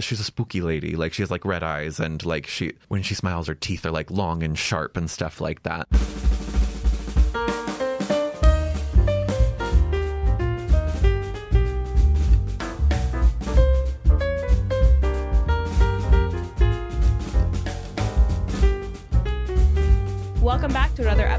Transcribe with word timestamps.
she's 0.00 0.20
a 0.20 0.24
spooky 0.24 0.60
lady. 0.60 0.96
Like 0.96 1.12
she 1.12 1.22
has 1.22 1.30
like 1.30 1.44
red 1.44 1.62
eyes 1.62 2.00
and 2.00 2.24
like 2.24 2.46
she 2.46 2.74
when 2.88 3.02
she 3.02 3.14
smiles 3.14 3.46
her 3.46 3.54
teeth 3.54 3.84
are 3.86 3.90
like 3.90 4.10
long 4.10 4.42
and 4.42 4.58
sharp 4.58 4.96
and 4.96 5.10
stuff 5.10 5.40
like 5.40 5.62
that. 5.62 5.88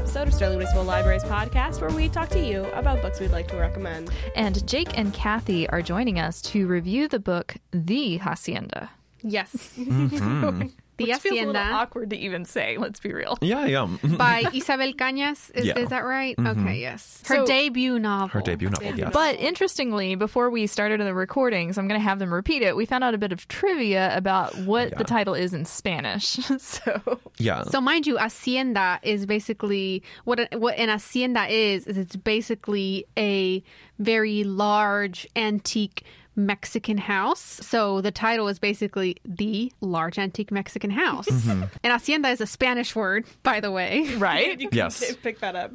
Episode 0.00 0.28
of 0.28 0.34
Sterling 0.34 0.58
Municipal 0.58 0.82
Library's 0.82 1.22
podcast, 1.22 1.82
where 1.82 1.90
we 1.90 2.08
talk 2.08 2.30
to 2.30 2.40
you 2.40 2.64
about 2.72 3.02
books 3.02 3.20
we'd 3.20 3.30
like 3.32 3.46
to 3.48 3.56
recommend. 3.56 4.10
And 4.34 4.66
Jake 4.66 4.98
and 4.98 5.12
Kathy 5.12 5.68
are 5.68 5.82
joining 5.82 6.18
us 6.18 6.40
to 6.42 6.66
review 6.66 7.06
the 7.06 7.20
book 7.20 7.56
The 7.70 8.16
Hacienda. 8.16 8.90
Yes. 9.22 9.74
Mm-hmm. 9.78 10.66
The 11.00 11.06
Which 11.06 11.16
feels 11.22 11.32
a 11.32 11.46
little 11.46 11.54
Hacienda 11.54 11.76
awkward 11.76 12.10
to 12.10 12.16
even 12.18 12.44
say, 12.44 12.76
let's 12.76 13.00
be 13.00 13.10
real. 13.14 13.38
Yeah, 13.40 13.64
yeah. 13.64 13.86
by 14.18 14.44
Isabel 14.52 14.92
Cañas. 14.92 15.50
Is, 15.54 15.64
Yeah. 15.64 15.78
is 15.78 15.88
that 15.88 16.00
right? 16.04 16.34
Okay, 16.38 16.78
yes. 16.78 17.22
Her 17.26 17.36
So- 17.36 17.46
debut 17.46 17.98
novel. 17.98 18.28
Her 18.28 18.42
debut 18.42 18.68
novel, 18.68 18.94
yes. 18.98 19.10
But 19.10 19.36
interestingly, 19.40 20.14
before 20.14 20.50
we 20.50 20.66
started 20.66 21.00
the 21.00 21.14
recordings, 21.14 21.78
I'm 21.78 21.88
going 21.88 21.98
to 21.98 22.04
have 22.04 22.18
them 22.18 22.34
repeat 22.34 22.60
it. 22.60 22.76
We 22.76 22.84
found 22.84 23.02
out 23.02 23.14
a 23.14 23.18
bit 23.18 23.32
of 23.32 23.48
trivia 23.48 24.14
about 24.14 24.54
what 24.58 24.90
Yeah. 24.90 24.98
the 24.98 25.04
title 25.04 25.32
is 25.32 25.54
in 25.54 25.64
Spanish. 25.64 26.24
so, 26.58 27.18
yeah. 27.38 27.62
So 27.62 27.80
mind 27.80 28.06
you, 28.06 28.18
hacienda 28.18 29.00
is 29.02 29.24
basically 29.24 30.02
what 30.24 30.52
a, 30.52 30.58
what 30.58 30.76
an 30.76 30.90
hacienda 30.90 31.46
is. 31.48 31.86
Is 31.86 31.96
it's 31.96 32.16
basically 32.16 33.06
a 33.16 33.62
very 33.98 34.44
large 34.44 35.26
antique 35.34 36.04
Mexican 36.46 36.98
house. 36.98 37.60
So 37.62 38.00
the 38.00 38.10
title 38.10 38.48
is 38.48 38.58
basically 38.58 39.16
the 39.24 39.72
large 39.80 40.18
antique 40.18 40.50
Mexican 40.50 40.90
house. 40.90 41.28
Mm-hmm. 41.28 41.64
And 41.84 41.92
hacienda 41.92 42.28
is 42.30 42.40
a 42.40 42.46
Spanish 42.46 42.94
word, 42.96 43.24
by 43.42 43.60
the 43.60 43.70
way. 43.70 44.14
right? 44.16 44.58
You 44.60 44.68
can 44.68 44.76
Yes. 44.76 45.14
pick 45.22 45.40
that 45.40 45.54
up. 45.56 45.72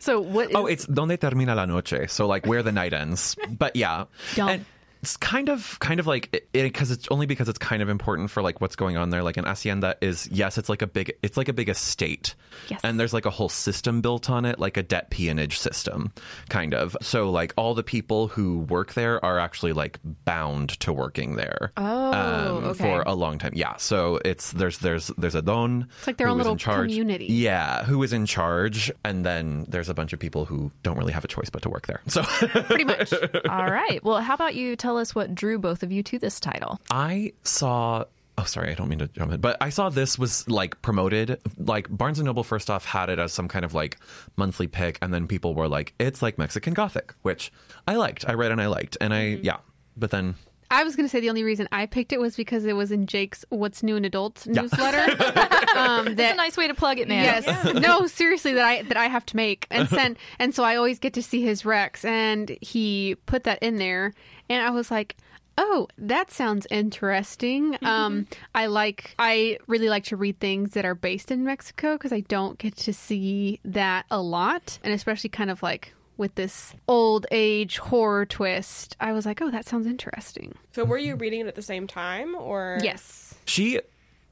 So, 0.00 0.20
what 0.20 0.50
is 0.50 0.56
Oh, 0.56 0.66
it's 0.66 0.86
donde 0.86 1.18
termina 1.20 1.54
la 1.54 1.64
noche, 1.66 2.08
so 2.08 2.26
like 2.26 2.46
where 2.46 2.62
the 2.62 2.72
night 2.72 2.92
ends. 2.92 3.36
But 3.58 3.76
yeah, 3.76 4.04
Dumb. 4.34 4.48
And 4.48 4.64
it's 5.02 5.16
kind 5.16 5.48
of 5.48 5.78
kind 5.80 5.98
of 5.98 6.06
like 6.06 6.32
it 6.34 6.48
because 6.52 6.90
it's 6.92 7.08
only 7.10 7.26
because 7.26 7.48
it's 7.48 7.58
kind 7.58 7.82
of 7.82 7.88
important 7.88 8.30
for 8.30 8.40
like 8.42 8.60
what's 8.60 8.76
going 8.76 8.96
on 8.96 9.10
there. 9.10 9.22
Like 9.22 9.36
an 9.36 9.44
hacienda 9.44 9.96
is 10.00 10.28
yes, 10.30 10.58
it's 10.58 10.68
like 10.68 10.80
a 10.82 10.86
big 10.86 11.12
it's 11.22 11.36
like 11.36 11.48
a 11.48 11.52
big 11.52 11.68
estate, 11.68 12.34
Yes. 12.68 12.80
and 12.84 13.00
there's 13.00 13.12
like 13.12 13.26
a 13.26 13.30
whole 13.30 13.48
system 13.48 14.00
built 14.00 14.30
on 14.30 14.44
it, 14.44 14.58
like 14.60 14.76
a 14.76 14.82
debt 14.82 15.10
peonage 15.10 15.58
system, 15.58 16.12
kind 16.48 16.72
of. 16.72 16.96
So 17.02 17.30
like 17.30 17.52
all 17.56 17.74
the 17.74 17.82
people 17.82 18.28
who 18.28 18.60
work 18.60 18.94
there 18.94 19.22
are 19.24 19.38
actually 19.40 19.72
like 19.72 19.98
bound 20.24 20.78
to 20.80 20.92
working 20.92 21.34
there. 21.34 21.72
Oh, 21.76 22.12
um, 22.12 22.64
okay. 22.66 22.84
for 22.84 23.02
a 23.04 23.14
long 23.14 23.38
time. 23.38 23.52
Yeah, 23.56 23.76
so 23.78 24.20
it's 24.24 24.52
there's 24.52 24.78
there's 24.78 25.08
there's 25.18 25.34
a 25.34 25.42
don. 25.42 25.88
It's 25.98 26.06
like 26.06 26.16
their 26.16 26.28
own 26.28 26.38
little 26.38 26.56
community. 26.56 27.26
Yeah, 27.26 27.84
who 27.84 28.02
is 28.04 28.12
in 28.12 28.24
charge, 28.26 28.92
and 29.04 29.26
then 29.26 29.66
there's 29.68 29.88
a 29.88 29.94
bunch 29.94 30.12
of 30.12 30.20
people 30.20 30.44
who 30.44 30.70
don't 30.84 30.96
really 30.96 31.12
have 31.12 31.24
a 31.24 31.28
choice 31.28 31.50
but 31.50 31.62
to 31.62 31.68
work 31.70 31.88
there. 31.88 32.00
So 32.06 32.22
Pretty 32.22 32.84
much. 32.84 33.12
all 33.48 33.70
right. 33.70 33.98
Well, 34.04 34.20
how 34.20 34.34
about 34.34 34.54
you 34.54 34.76
tell 34.76 34.91
us 34.96 35.14
what 35.14 35.34
drew 35.34 35.58
both 35.58 35.82
of 35.82 35.92
you 35.92 36.02
to 36.04 36.18
this 36.18 36.40
title? 36.40 36.80
I 36.90 37.32
saw. 37.42 38.04
Oh, 38.38 38.44
sorry, 38.44 38.70
I 38.70 38.74
don't 38.74 38.88
mean 38.88 39.00
to 39.00 39.08
jump 39.08 39.30
in, 39.32 39.40
but 39.40 39.58
I 39.60 39.68
saw 39.68 39.90
this 39.90 40.18
was 40.18 40.48
like 40.48 40.80
promoted. 40.80 41.38
Like 41.58 41.86
Barnes 41.90 42.18
and 42.18 42.26
Noble, 42.26 42.42
first 42.42 42.70
off, 42.70 42.84
had 42.84 43.10
it 43.10 43.18
as 43.18 43.32
some 43.32 43.46
kind 43.46 43.64
of 43.64 43.74
like 43.74 43.98
monthly 44.36 44.66
pick, 44.66 44.98
and 45.02 45.12
then 45.12 45.26
people 45.26 45.54
were 45.54 45.68
like, 45.68 45.92
"It's 45.98 46.22
like 46.22 46.38
Mexican 46.38 46.72
Gothic," 46.72 47.12
which 47.22 47.52
I 47.86 47.96
liked. 47.96 48.28
I 48.28 48.34
read 48.34 48.50
and 48.50 48.60
I 48.60 48.66
liked, 48.66 48.96
and 49.00 49.12
I 49.12 49.22
mm-hmm. 49.22 49.44
yeah. 49.44 49.58
But 49.96 50.10
then 50.10 50.36
I 50.72 50.84
was 50.84 50.96
going 50.96 51.04
to 51.04 51.10
say 51.10 51.20
the 51.20 51.28
only 51.28 51.44
reason 51.44 51.68
I 51.70 51.84
picked 51.84 52.14
it 52.14 52.18
was 52.18 52.34
because 52.34 52.64
it 52.64 52.74
was 52.74 52.90
in 52.90 53.06
Jake's 53.06 53.44
What's 53.50 53.82
New 53.82 53.94
in 53.96 54.06
Adults 54.06 54.46
newsletter. 54.46 55.12
um, 55.76 56.14
That's 56.14 56.32
a 56.32 56.36
nice 56.36 56.56
way 56.56 56.66
to 56.66 56.74
plug 56.74 56.98
it, 56.98 57.08
man. 57.08 57.24
Yes. 57.44 57.74
No, 57.74 58.06
seriously, 58.06 58.54
that 58.54 58.64
I 58.64 58.82
that 58.82 58.96
I 58.96 59.06
have 59.06 59.26
to 59.26 59.36
make 59.36 59.66
and 59.70 59.86
send, 59.90 60.16
and 60.38 60.54
so 60.54 60.64
I 60.64 60.76
always 60.76 60.98
get 60.98 61.12
to 61.14 61.22
see 61.22 61.42
his 61.42 61.62
recs, 61.62 62.06
and 62.06 62.56
he 62.62 63.16
put 63.26 63.44
that 63.44 63.62
in 63.62 63.76
there, 63.76 64.14
and 64.48 64.64
I 64.64 64.70
was 64.70 64.90
like. 64.90 65.16
Oh, 65.58 65.86
that 65.98 66.30
sounds 66.30 66.66
interesting. 66.70 67.76
Um, 67.82 68.26
I 68.54 68.66
like. 68.66 69.14
I 69.18 69.58
really 69.66 69.90
like 69.90 70.04
to 70.04 70.16
read 70.16 70.40
things 70.40 70.70
that 70.70 70.86
are 70.86 70.94
based 70.94 71.30
in 71.30 71.44
Mexico 71.44 71.92
because 71.92 72.10
I 72.10 72.20
don't 72.20 72.56
get 72.56 72.74
to 72.78 72.94
see 72.94 73.60
that 73.66 74.06
a 74.10 74.18
lot, 74.22 74.78
and 74.82 74.94
especially 74.94 75.28
kind 75.28 75.50
of 75.50 75.62
like 75.62 75.92
with 76.16 76.34
this 76.34 76.74
old 76.88 77.26
age 77.30 77.78
horror 77.78 78.26
twist. 78.26 78.96
I 79.00 79.12
was 79.12 79.24
like, 79.26 79.40
oh, 79.42 79.50
that 79.50 79.66
sounds 79.66 79.86
interesting. 79.86 80.54
So, 80.72 80.84
were 80.84 80.98
you 80.98 81.16
reading 81.16 81.40
it 81.40 81.46
at 81.46 81.54
the 81.54 81.62
same 81.62 81.86
time, 81.86 82.34
or 82.34 82.78
Yes. 82.82 83.34
she 83.46 83.80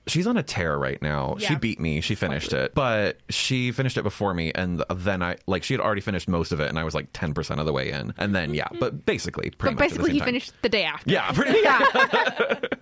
she's 0.06 0.26
on 0.26 0.36
a 0.36 0.42
tear 0.42 0.76
right 0.78 1.00
now. 1.02 1.36
She 1.38 1.54
beat 1.56 1.78
me. 1.78 2.00
She 2.00 2.14
finished 2.14 2.52
it, 2.52 2.74
but 2.74 3.18
she 3.28 3.70
finished 3.70 3.96
it 3.96 4.02
before 4.02 4.34
me, 4.34 4.50
and 4.54 4.82
then 4.94 5.22
I 5.22 5.36
like 5.46 5.62
she 5.62 5.74
had 5.74 5.80
already 5.80 6.00
finished 6.00 6.28
most 6.28 6.52
of 6.52 6.60
it, 6.60 6.68
and 6.68 6.78
I 6.78 6.84
was 6.84 6.94
like 6.94 7.08
ten 7.12 7.32
percent 7.34 7.60
of 7.60 7.66
the 7.66 7.72
way 7.72 7.91
in, 7.92 8.12
and 8.18 8.34
then 8.34 8.54
yeah, 8.54 8.68
but 8.80 9.04
basically 9.06 9.50
pretty 9.50 9.74
But 9.76 9.82
much 9.82 9.92
at 9.92 9.98
the 9.98 10.02
basically, 10.04 10.08
same 10.10 10.14
he 10.14 10.18
time. 10.20 10.26
finished 10.26 10.52
the 10.62 10.68
day 10.68 10.84
after. 10.84 11.10
Yeah, 11.10 11.32
pretty. 11.32 11.60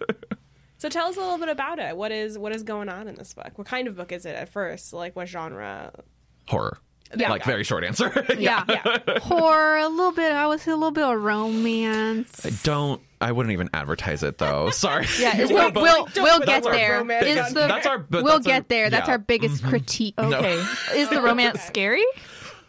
So, 0.80 0.88
tell 0.88 1.08
us 1.08 1.16
a 1.16 1.20
little 1.20 1.38
bit 1.38 1.48
about 1.48 1.80
it. 1.80 1.96
What 1.96 2.12
is 2.12 2.38
what 2.38 2.52
is 2.54 2.62
going 2.62 2.88
on 2.88 3.08
in 3.08 3.16
this 3.16 3.34
book? 3.34 3.50
What 3.56 3.66
kind 3.66 3.88
of 3.88 3.96
book 3.96 4.12
is 4.12 4.24
it 4.24 4.36
at 4.36 4.48
first? 4.48 4.92
Like, 4.92 5.16
what 5.16 5.26
genre? 5.26 5.92
horror. 6.46 6.78
Yeah. 7.16 7.30
like 7.30 7.44
very 7.44 7.64
short 7.64 7.84
answer. 7.84 8.12
Yeah. 8.38 8.64
yeah 8.68 9.18
Horror, 9.20 9.78
a 9.78 9.88
little 9.88 10.12
bit. 10.12 10.32
I 10.32 10.46
would 10.46 10.60
say 10.60 10.70
a 10.72 10.76
little 10.76 10.90
bit 10.90 11.04
of 11.04 11.20
romance. 11.20 12.44
I 12.44 12.50
don't. 12.62 13.00
I 13.20 13.32
wouldn't 13.32 13.52
even 13.52 13.68
advertise 13.74 14.22
it 14.22 14.38
though. 14.38 14.70
Sorry. 14.72 15.06
Yeah, 15.18 15.32
it's- 15.40 15.48
we'll, 15.50 15.72
we'll, 15.72 16.06
Don't 16.06 16.22
we'll 16.24 16.38
get 16.40 16.46
that 16.46 16.64
word 16.64 16.74
there. 16.74 16.98
romance 16.98 17.26
Is 17.26 17.38
on 17.38 17.54
the- 17.54 17.66
That's 17.66 17.86
our- 17.86 17.98
but 17.98 18.22
we'll 18.24 18.34
that's 18.34 18.46
our- 18.46 18.52
get 18.52 18.68
there. 18.68 18.90
That's 18.90 19.08
our 19.08 19.18
biggest 19.18 19.60
mm-hmm. 19.60 19.70
critique. 19.70 20.14
Okay. 20.18 20.64
Is 20.94 21.08
the 21.10 21.20
romance 21.22 21.60
scary? 21.62 22.04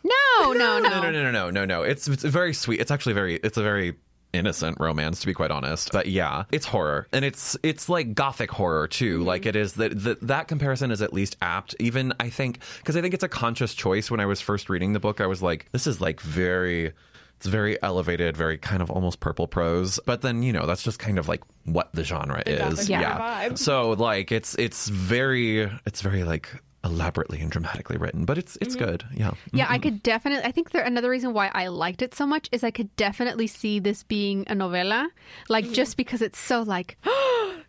No, 0.04 0.54
no, 0.54 0.80
no. 0.80 0.80
No, 0.80 1.02
no, 1.02 1.12
no, 1.12 1.24
no, 1.24 1.32
no, 1.32 1.50
no, 1.50 1.66
no. 1.66 1.82
It's 1.84 2.08
it's 2.08 2.24
very 2.24 2.54
sweet. 2.54 2.80
It's 2.80 2.90
actually 2.92 3.14
very. 3.14 3.36
It's 3.36 3.58
a 3.58 3.62
very 3.64 3.96
innocent 4.34 4.78
romance 4.80 5.20
to 5.22 5.26
be 5.28 5.34
quite 5.34 5.52
honest. 5.52 5.92
But 5.92 6.08
yeah 6.08 6.44
it's 6.52 6.66
horror. 6.66 7.08
And 7.12 7.26
it's 7.26 7.58
it's 7.64 7.90
like 7.90 8.14
gothic 8.14 8.52
horror 8.52 8.88
too. 8.88 9.20
Mm-hmm. 9.20 9.28
Like 9.28 9.46
it 9.46 9.56
is 9.56 9.74
that 9.74 9.98
that 10.04 10.22
that 10.28 10.48
comparison 10.48 10.92
is 10.92 11.02
at 11.02 11.14
least 11.14 11.36
apt. 11.42 11.76
Even 11.80 12.14
i 12.20 12.30
think 12.30 12.60
because 12.78 12.96
i 12.96 13.02
think 13.02 13.14
it's 13.14 13.24
a 13.24 13.30
conscious 13.30 13.74
choice. 13.74 14.12
When 14.12 14.20
i 14.20 14.26
was 14.26 14.40
first 14.42 14.70
reading 14.70 14.94
the 14.94 15.00
book 15.00 15.20
i 15.22 15.26
was 15.28 15.42
like 15.42 15.68
this 15.72 15.88
is 15.88 16.00
like 16.00 16.20
very 16.22 16.94
it's 17.38 17.48
very 17.48 17.82
elevated 17.82 18.36
very 18.36 18.58
kind 18.58 18.82
of 18.82 18.92
almost 18.92 19.20
purple 19.20 19.48
prose. 19.48 20.00
But 20.06 20.22
then 20.22 20.44
you 20.44 20.54
know 20.54 20.66
that's 20.66 20.84
just 20.84 21.00
kind 21.00 21.18
of 21.18 21.28
like 21.28 21.42
what 21.66 21.90
the 21.94 22.04
genre 22.04 22.44
The 22.46 22.68
is. 22.68 22.90
yeah. 22.90 23.48
vibe. 23.50 23.58
so 23.58 23.92
like 23.92 24.32
it's 24.32 24.56
it's 24.56 24.90
very 24.90 25.72
it's 25.86 26.02
very 26.02 26.24
like 26.24 26.50
elaborately 26.84 27.42
and 27.42 27.52
dramatically 27.52 27.98
written 27.98 28.24
but 28.24 28.38
it's 28.38 28.58
it's 28.62 28.76
mm-hmm. 28.76 28.86
good. 28.86 29.04
Yeah. 29.14 29.32
Yeah, 29.52 29.66
I 29.70 29.80
could 29.80 30.02
definitely. 30.04 30.46
I 30.46 30.52
think 30.52 30.70
there, 30.72 30.84
another 30.84 31.10
reason 31.10 31.34
why 31.34 31.52
I 31.54 31.68
liked 31.68 32.02
it 32.02 32.16
so 32.16 32.26
much 32.26 32.48
is 32.52 32.64
I 32.64 32.72
could 32.72 32.96
definitely 32.96 33.48
see 33.48 33.80
this 33.80 34.04
being 34.04 34.46
a 34.48 34.56
novella, 34.56 35.10
like 35.50 35.66
mm-hmm. 35.66 35.74
just 35.74 35.98
because 35.98 36.22
it's 36.22 36.40
so 36.40 36.62
like 36.62 36.98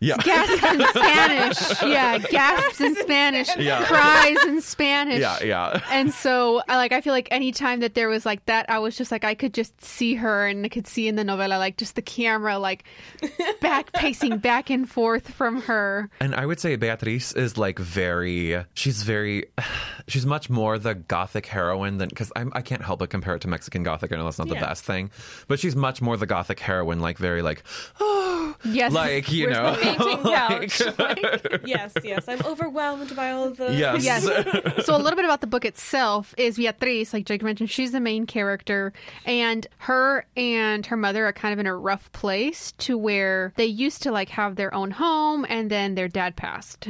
yeah 0.01 0.17
gasps 0.23 0.63
in 0.73 0.81
Spanish. 0.87 1.81
Yeah, 1.83 2.17
gasps 2.17 2.81
in 2.81 2.95
Spanish, 2.95 3.55
Yeah. 3.55 3.85
cries 3.85 4.43
in 4.45 4.59
Spanish. 4.61 5.19
yeah 5.21 5.41
yeah 5.43 5.79
And 5.91 6.11
so, 6.13 6.61
I 6.67 6.75
like, 6.75 6.91
I 6.91 6.99
feel 7.01 7.13
like 7.13 7.27
anytime 7.31 7.79
that 7.81 7.93
there 7.93 8.09
was 8.09 8.25
like 8.25 8.43
that, 8.47 8.69
I 8.69 8.79
was 8.79 8.97
just 8.97 9.11
like, 9.11 9.23
I 9.23 9.35
could 9.35 9.53
just 9.53 9.79
see 9.81 10.15
her, 10.15 10.47
and 10.47 10.65
I 10.65 10.69
could 10.69 10.87
see 10.87 11.07
in 11.07 11.15
the 11.15 11.23
novella, 11.23 11.57
like, 11.57 11.77
just 11.77 11.95
the 11.95 12.01
camera, 12.01 12.57
like, 12.57 12.83
back 13.61 13.93
pacing 13.93 14.39
back 14.39 14.69
and 14.69 14.89
forth 14.89 15.29
from 15.33 15.61
her. 15.61 16.09
And 16.19 16.33
I 16.35 16.45
would 16.45 16.59
say 16.59 16.75
Beatriz 16.75 17.33
is 17.33 17.57
like 17.57 17.77
very, 17.79 18.63
she's 18.73 19.03
very, 19.03 19.45
she's 20.07 20.25
much 20.25 20.49
more 20.49 20.77
the 20.79 20.95
gothic 20.95 21.45
heroine 21.45 21.97
than, 21.99 22.09
because 22.09 22.31
I 22.35 22.61
can't 22.61 22.81
help 22.81 22.99
but 22.99 23.09
compare 23.11 23.35
it 23.35 23.41
to 23.41 23.47
Mexican 23.47 23.83
gothic. 23.83 24.11
I 24.11 24.15
know 24.17 24.25
that's 24.25 24.39
not 24.39 24.47
the 24.49 24.55
best 24.55 24.83
thing, 24.83 25.11
but 25.47 25.59
she's 25.59 25.75
much 25.75 26.01
more 26.01 26.17
the 26.17 26.25
gothic 26.25 26.59
heroine, 26.59 26.99
like 26.99 27.17
very 27.19 27.41
like, 27.43 27.63
oh, 27.99 28.40
Yes. 28.63 28.91
like, 28.91 29.31
you 29.31 29.47
Where's 29.47 29.57
know. 29.57 29.71
the 29.71 29.77
Fainting 29.77 30.23
couch. 30.23 30.81
Like, 30.99 31.61
yes, 31.65 31.93
yes. 32.03 32.25
I'm 32.27 32.41
overwhelmed 32.45 33.15
by 33.15 33.31
all 33.31 33.49
the. 33.51 33.73
yes. 33.73 34.03
Yes. 34.03 34.23
so 34.85 34.95
a 34.95 34.99
little 34.99 35.15
bit 35.15 35.25
about 35.25 35.41
the 35.41 35.47
book 35.47 35.65
itself 35.65 36.33
is 36.37 36.57
Beatriz, 36.57 37.13
like 37.13 37.25
Jake 37.25 37.43
mentioned, 37.43 37.69
she's 37.69 37.91
the 37.91 37.99
main 37.99 38.25
character, 38.25 38.93
and 39.25 39.65
her 39.79 40.25
and 40.35 40.85
her 40.85 40.97
mother 40.97 41.25
are 41.25 41.33
kind 41.33 41.53
of 41.53 41.59
in 41.59 41.67
a 41.67 41.75
rough 41.75 42.11
place 42.11 42.71
to 42.73 42.97
where 42.97 43.53
they 43.55 43.65
used 43.65 44.03
to 44.03 44.11
like 44.11 44.29
have 44.29 44.55
their 44.55 44.73
own 44.73 44.91
home, 44.91 45.45
and 45.49 45.69
then 45.69 45.95
their 45.95 46.07
dad 46.07 46.35
passed. 46.35 46.87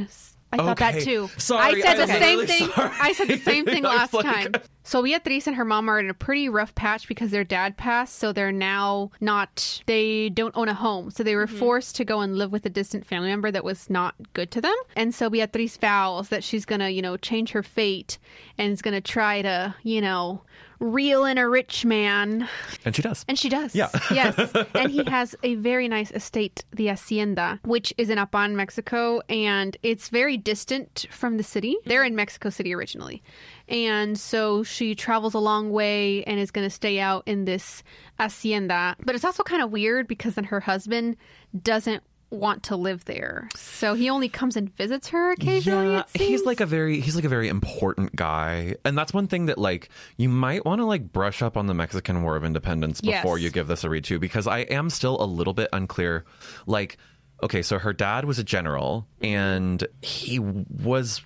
I 0.52 0.58
thought 0.58 0.78
that 0.78 1.02
too. 1.02 1.30
Sorry, 1.38 1.82
I 1.82 1.82
said 1.82 2.00
I'm 2.00 2.08
the 2.08 2.14
same 2.14 2.40
really 2.40 2.48
thing. 2.48 2.70
sorry. 2.70 2.92
I 3.00 3.14
said 3.14 3.28
the 3.28 3.38
same 3.38 3.66
thing 3.74 3.84
last 3.84 4.14
like- 4.14 4.26
time. 4.26 4.62
So 4.84 5.04
Beatriz 5.04 5.46
and 5.46 5.56
her 5.56 5.64
mom 5.64 5.90
are 5.90 6.00
in 6.00 6.10
a 6.10 6.14
pretty 6.14 6.50
rough 6.50 6.74
patch 6.74 7.08
because 7.08 7.32
their 7.32 7.44
dad 7.44 7.78
passed, 7.78 8.16
so 8.16 8.34
they're 8.34 8.52
now 8.52 9.12
not 9.22 9.84
they 9.86 10.30
don't 10.30 10.56
own 10.58 10.68
a 10.68 10.74
home. 10.74 11.12
So 11.12 11.24
they 11.24 11.36
were 11.36 11.48
mm-hmm. 11.48 11.60
forced 11.60 11.96
to 11.98 12.06
go 12.06 12.22
and 12.22 12.38
live 12.38 12.52
with 12.52 12.66
a 12.66 12.70
distant 12.70 13.06
family 13.06 13.30
member 13.30 13.52
that 13.52 13.64
was 13.64 13.90
not 13.90 14.16
good 14.34 14.52
to 14.52 14.62
them. 14.62 14.76
And 14.96 15.14
so 15.14 15.30
Beatriz 15.30 15.78
vows 15.78 16.30
that 16.30 16.44
she's 16.44 16.66
gonna, 16.66 16.90
you 16.90 17.02
know, 17.02 17.16
change 17.16 17.52
her 17.52 17.64
fate 17.64 18.18
and 18.58 18.74
is 18.74 18.82
gonna 18.82 19.02
try 19.02 19.42
to, 19.44 19.76
you 19.84 20.02
know, 20.02 20.42
reel 20.82 21.26
in 21.26 21.38
a 21.38 21.48
rich 21.48 21.86
man. 21.86 22.50
And 22.84 22.96
she 22.96 23.02
does. 23.02 23.24
And 23.28 23.38
she 23.38 23.48
does. 23.48 23.74
Yeah. 23.76 23.90
yes. 24.12 24.52
And 24.74 24.92
he 24.92 25.04
has 25.06 25.36
a 25.44 25.56
very 25.56 25.88
nice 25.88 26.12
estate, 26.12 26.66
the 26.72 26.88
Hacienda, 26.88 27.60
which 27.64 27.94
is 27.98 28.10
in 28.10 28.18
Apan, 28.18 28.56
Mexico, 28.56 29.22
and 29.30 29.78
it's 29.84 30.10
very 30.10 30.38
distant 30.38 31.06
from 31.12 31.38
the 31.38 31.44
city. 31.44 31.78
They're 31.86 32.04
in 32.04 32.16
Mexico 32.16 32.50
City 32.50 32.74
originally. 32.74 33.24
And 33.70 34.20
so 34.20 34.64
she 34.64 34.96
travels 34.96 35.36
a 35.36 35.40
long 35.40 35.70
way 35.70 36.24
and 36.24 36.40
is 36.40 36.52
going 36.52 36.66
to 36.66 36.74
stay 36.74 37.00
out 37.00 37.24
in 37.28 37.46
this 37.46 37.84
hacienda. 38.20 38.96
But 39.06 39.16
it's 39.16 39.24
also 39.24 39.44
kind 39.44 39.62
of 39.62 39.72
weird 39.72 40.08
because 40.08 40.36
then 40.36 40.46
her 40.46 40.60
husband 40.60 41.16
doesn't 41.62 42.04
want 42.32 42.64
to 42.64 42.76
live 42.76 43.06
there. 43.06 43.50
So 43.56 43.94
he 43.94 44.10
only 44.10 44.30
comes 44.30 44.56
and 44.58 44.76
visits 44.76 45.10
her 45.10 45.32
occasionally. 45.32 45.94
Yeah, 45.94 46.04
he's 46.14 46.46
like 46.46 46.62
a 46.62 46.66
very 46.66 47.00
he's 47.02 47.16
like 47.16 47.26
a 47.26 47.30
very 47.30 47.50
important 47.50 48.16
guy, 48.16 48.76
and 48.84 48.98
that's 48.98 49.14
one 49.14 49.28
thing 49.28 49.46
that 49.48 49.58
like 49.58 49.90
you 50.18 50.30
might 50.30 50.66
want 50.66 50.80
to 50.80 50.86
like 50.86 51.12
brush 51.12 51.42
up 51.42 51.58
on 51.58 51.68
the 51.68 51.74
Mexican 51.74 52.24
War 52.24 52.36
of 52.36 52.44
Independence 52.44 53.02
before 53.02 53.38
Yes. 53.38 53.44
you 53.44 53.52
give 53.52 53.68
this 53.68 53.84
a 53.84 53.90
read 53.90 54.04
too, 54.06 54.18
because 54.18 54.48
I 54.48 54.60
am 54.60 54.90
still 54.90 55.22
a 55.22 55.26
little 55.26 55.54
bit 55.54 55.70
unclear. 55.74 56.26
Like, 56.66 56.98
okay, 57.44 57.62
so 57.62 57.78
her 57.78 57.94
dad 57.94 58.26
was 58.26 58.40
a 58.40 58.44
general, 58.44 59.06
and 59.22 59.86
he 60.02 60.40
was 60.40 61.22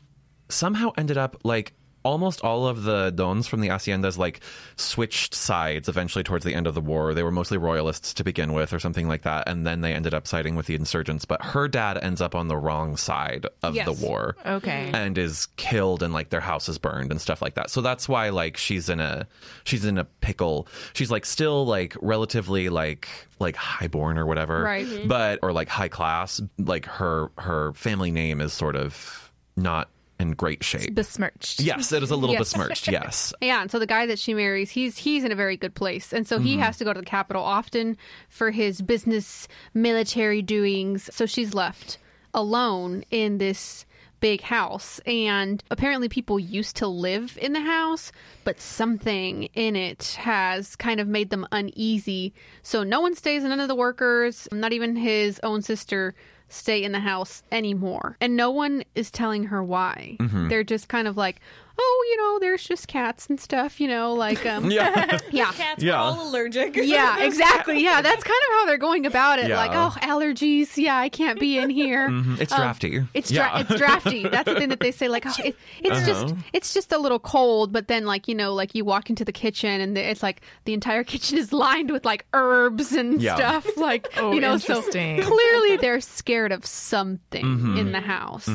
somehow 0.49 0.91
ended 0.97 1.17
up 1.17 1.37
like 1.43 1.73
almost 2.05 2.41
all 2.43 2.67
of 2.67 2.83
the 2.83 3.09
dons 3.11 3.47
from 3.47 3.59
the 3.59 3.67
haciendas 3.67 4.17
like 4.17 4.39
switched 4.77 5.33
sides 5.33 5.89
eventually 5.89 6.23
towards 6.23 6.45
the 6.45 6.53
end 6.53 6.67
of 6.67 6.75
the 6.75 6.79
war 6.81 7.13
they 7.13 7.23
were 7.23 7.31
mostly 7.31 7.57
royalists 7.57 8.13
to 8.13 8.23
begin 8.23 8.53
with 8.53 8.71
or 8.73 8.79
something 8.79 9.07
like 9.07 9.23
that 9.23 9.49
and 9.49 9.65
then 9.65 9.81
they 9.81 9.91
ended 9.93 10.13
up 10.13 10.27
siding 10.27 10.55
with 10.55 10.67
the 10.67 10.75
insurgents 10.75 11.25
but 11.25 11.41
her 11.43 11.67
dad 11.67 11.97
ends 11.97 12.21
up 12.21 12.35
on 12.35 12.47
the 12.47 12.55
wrong 12.55 12.95
side 12.95 13.45
of 13.63 13.75
Yes. 13.75 13.85
the 13.85 14.05
war 14.07 14.35
Okay. 14.45 14.91
and 14.93 15.17
is 15.17 15.47
killed 15.57 16.03
and 16.03 16.13
like 16.13 16.29
their 16.29 16.39
house 16.39 16.69
is 16.69 16.77
burned 16.77 17.11
and 17.11 17.19
stuff 17.19 17.41
like 17.41 17.55
that 17.55 17.69
so 17.69 17.81
that's 17.81 18.07
why 18.07 18.29
like 18.29 18.55
she's 18.55 18.87
in 18.87 18.99
a 18.99 19.27
she's 19.63 19.83
in 19.83 19.97
a 19.97 20.05
pickle 20.05 20.67
she's 20.93 21.09
like 21.09 21.25
still 21.25 21.65
like 21.65 21.95
relatively 22.01 22.69
like 22.69 23.09
like 23.39 23.55
highborn 23.55 24.17
or 24.17 24.25
whatever 24.25 24.61
Right. 24.63 24.85
But 25.07 25.39
or 25.41 25.51
like 25.51 25.67
high 25.69 25.89
class 25.89 26.39
like 26.59 26.85
her 26.85 27.31
her 27.39 27.73
family 27.73 28.11
name 28.11 28.39
is 28.41 28.53
sort 28.53 28.75
of 28.75 29.31
not 29.57 29.89
in 30.19 30.31
great 30.31 30.63
shape 30.63 30.95
Besmirched. 30.95 31.59
yes 31.59 31.91
it 31.91 32.01
is 32.03 32.11
a 32.11 32.15
little 32.15 32.33
Yes. 32.35 32.53
besmirched 32.53 32.87
yes 32.87 33.33
Yeah, 33.41 33.61
and 33.61 33.69
so 33.71 33.79
the 33.79 33.85
guy 33.85 34.05
that 34.05 34.19
she 34.19 34.33
marries, 34.33 34.71
he's 34.71 34.97
he's 34.97 35.23
in 35.23 35.31
a 35.31 35.35
very 35.35 35.57
good 35.57 35.75
place, 35.75 36.13
and 36.13 36.27
so 36.27 36.39
he 36.39 36.53
mm-hmm. 36.53 36.61
has 36.61 36.77
to 36.77 36.83
go 36.83 36.93
to 36.93 36.99
the 36.99 37.05
capital 37.05 37.43
often 37.43 37.97
for 38.29 38.51
his 38.51 38.81
business, 38.81 39.47
military 39.73 40.41
doings. 40.41 41.09
So 41.13 41.25
she's 41.25 41.53
left 41.53 41.97
alone 42.33 43.03
in 43.11 43.37
this 43.37 43.85
big 44.19 44.41
house, 44.41 44.99
and 45.05 45.63
apparently 45.69 46.09
people 46.09 46.39
used 46.39 46.77
to 46.77 46.87
live 46.87 47.37
in 47.41 47.53
the 47.53 47.61
house, 47.61 48.11
but 48.43 48.59
something 48.59 49.43
in 49.53 49.75
it 49.75 50.17
has 50.19 50.75
kind 50.75 50.99
of 50.99 51.07
made 51.07 51.29
them 51.29 51.45
uneasy. 51.51 52.33
So 52.63 52.83
no 52.83 53.01
one 53.01 53.15
stays, 53.15 53.43
none 53.43 53.59
of 53.59 53.67
the 53.67 53.75
workers, 53.75 54.47
not 54.51 54.73
even 54.73 54.95
his 54.95 55.39
own 55.43 55.61
sister. 55.61 56.15
Stay 56.55 56.83
in 56.83 56.91
the 56.93 56.99
house 56.99 57.43
anymore. 57.51 58.17
And 58.21 58.35
no 58.35 58.49
one 58.49 58.83
is 58.95 59.11
telling 59.11 59.43
her 59.45 59.63
why. 59.63 60.17
Mm-hmm. 60.19 60.47
They're 60.47 60.63
just 60.63 60.87
kind 60.87 61.07
of 61.07 61.17
like, 61.17 61.41
oh, 61.77 62.05
you 62.09 62.17
know, 62.17 62.39
there's 62.39 62.63
just 62.63 62.87
cats 62.87 63.27
and 63.27 63.39
stuff, 63.39 63.79
you 63.81 63.87
know, 63.87 64.13
like 64.13 64.45
um 64.45 64.71
yeah 64.71 65.19
yeah. 65.31 65.51
Cats 65.51 65.83
Yeah. 65.83 66.01
all 66.01 66.29
allergic. 66.29 66.75
Yeah, 66.95 67.19
exactly. 67.23 67.83
Yeah, 67.83 68.01
that's 68.01 68.23
kind 68.23 68.41
of 68.49 68.53
how 68.53 68.65
they're 68.65 68.77
going 68.77 69.05
about 69.05 69.39
it. 69.39 69.47
Yeah. 69.49 69.57
Like, 69.57 69.71
oh, 69.73 69.95
allergies. 70.01 70.77
Yeah, 70.77 70.95
I 70.97 71.09
can't 71.09 71.39
be 71.39 71.57
in 71.57 71.69
here. 71.69 72.07
Mhm. 72.09 72.39
it's 72.39 72.55
drafty 72.55 73.03
It's 73.13 73.29
dra- 73.29 73.37
yeah 73.53 73.59
it's 73.61 73.75
drafty. 73.75 74.23
That's 74.27 74.45
the 74.45 74.55
thing 74.55 74.69
that 74.69 74.79
they 74.79 74.91
say. 74.91 75.07
Like, 75.07 75.25
oh, 75.25 75.33
it, 75.43 75.55
it's 75.79 76.05
just 76.05 76.25
Uh-huh. 76.25 76.35
it's 76.53 76.73
just 76.73 76.91
a 76.91 76.97
little 76.97 77.19
cold. 77.19 77.71
But 77.73 77.87
then, 77.87 78.05
like 78.05 78.27
you 78.27 78.35
know, 78.35 78.53
like 78.53 78.75
you 78.75 78.85
walk 78.85 79.09
into 79.09 79.25
the 79.25 79.31
kitchen 79.33 79.81
and 79.81 79.97
it's 79.97 80.23
like 80.23 80.41
the 80.65 80.73
entire 80.73 81.03
kitchen 81.03 81.37
is 81.37 81.51
lined 81.51 81.91
with 81.91 82.05
like 82.05 82.25
herbs 82.33 82.91
and 82.93 83.21
Yeah. 83.21 83.35
stuff. 83.35 83.77
Like 83.77 84.07
Oh, 84.17 84.31
you 84.33 84.39
know, 84.41 84.57
so 84.57 84.81
clearly 84.81 85.77
they're 85.77 86.01
scared 86.01 86.51
of 86.51 86.65
something 86.65 87.43
Mm-hmm. 87.45 87.77
in 87.77 87.91
the 87.91 87.99
house. 88.01 88.49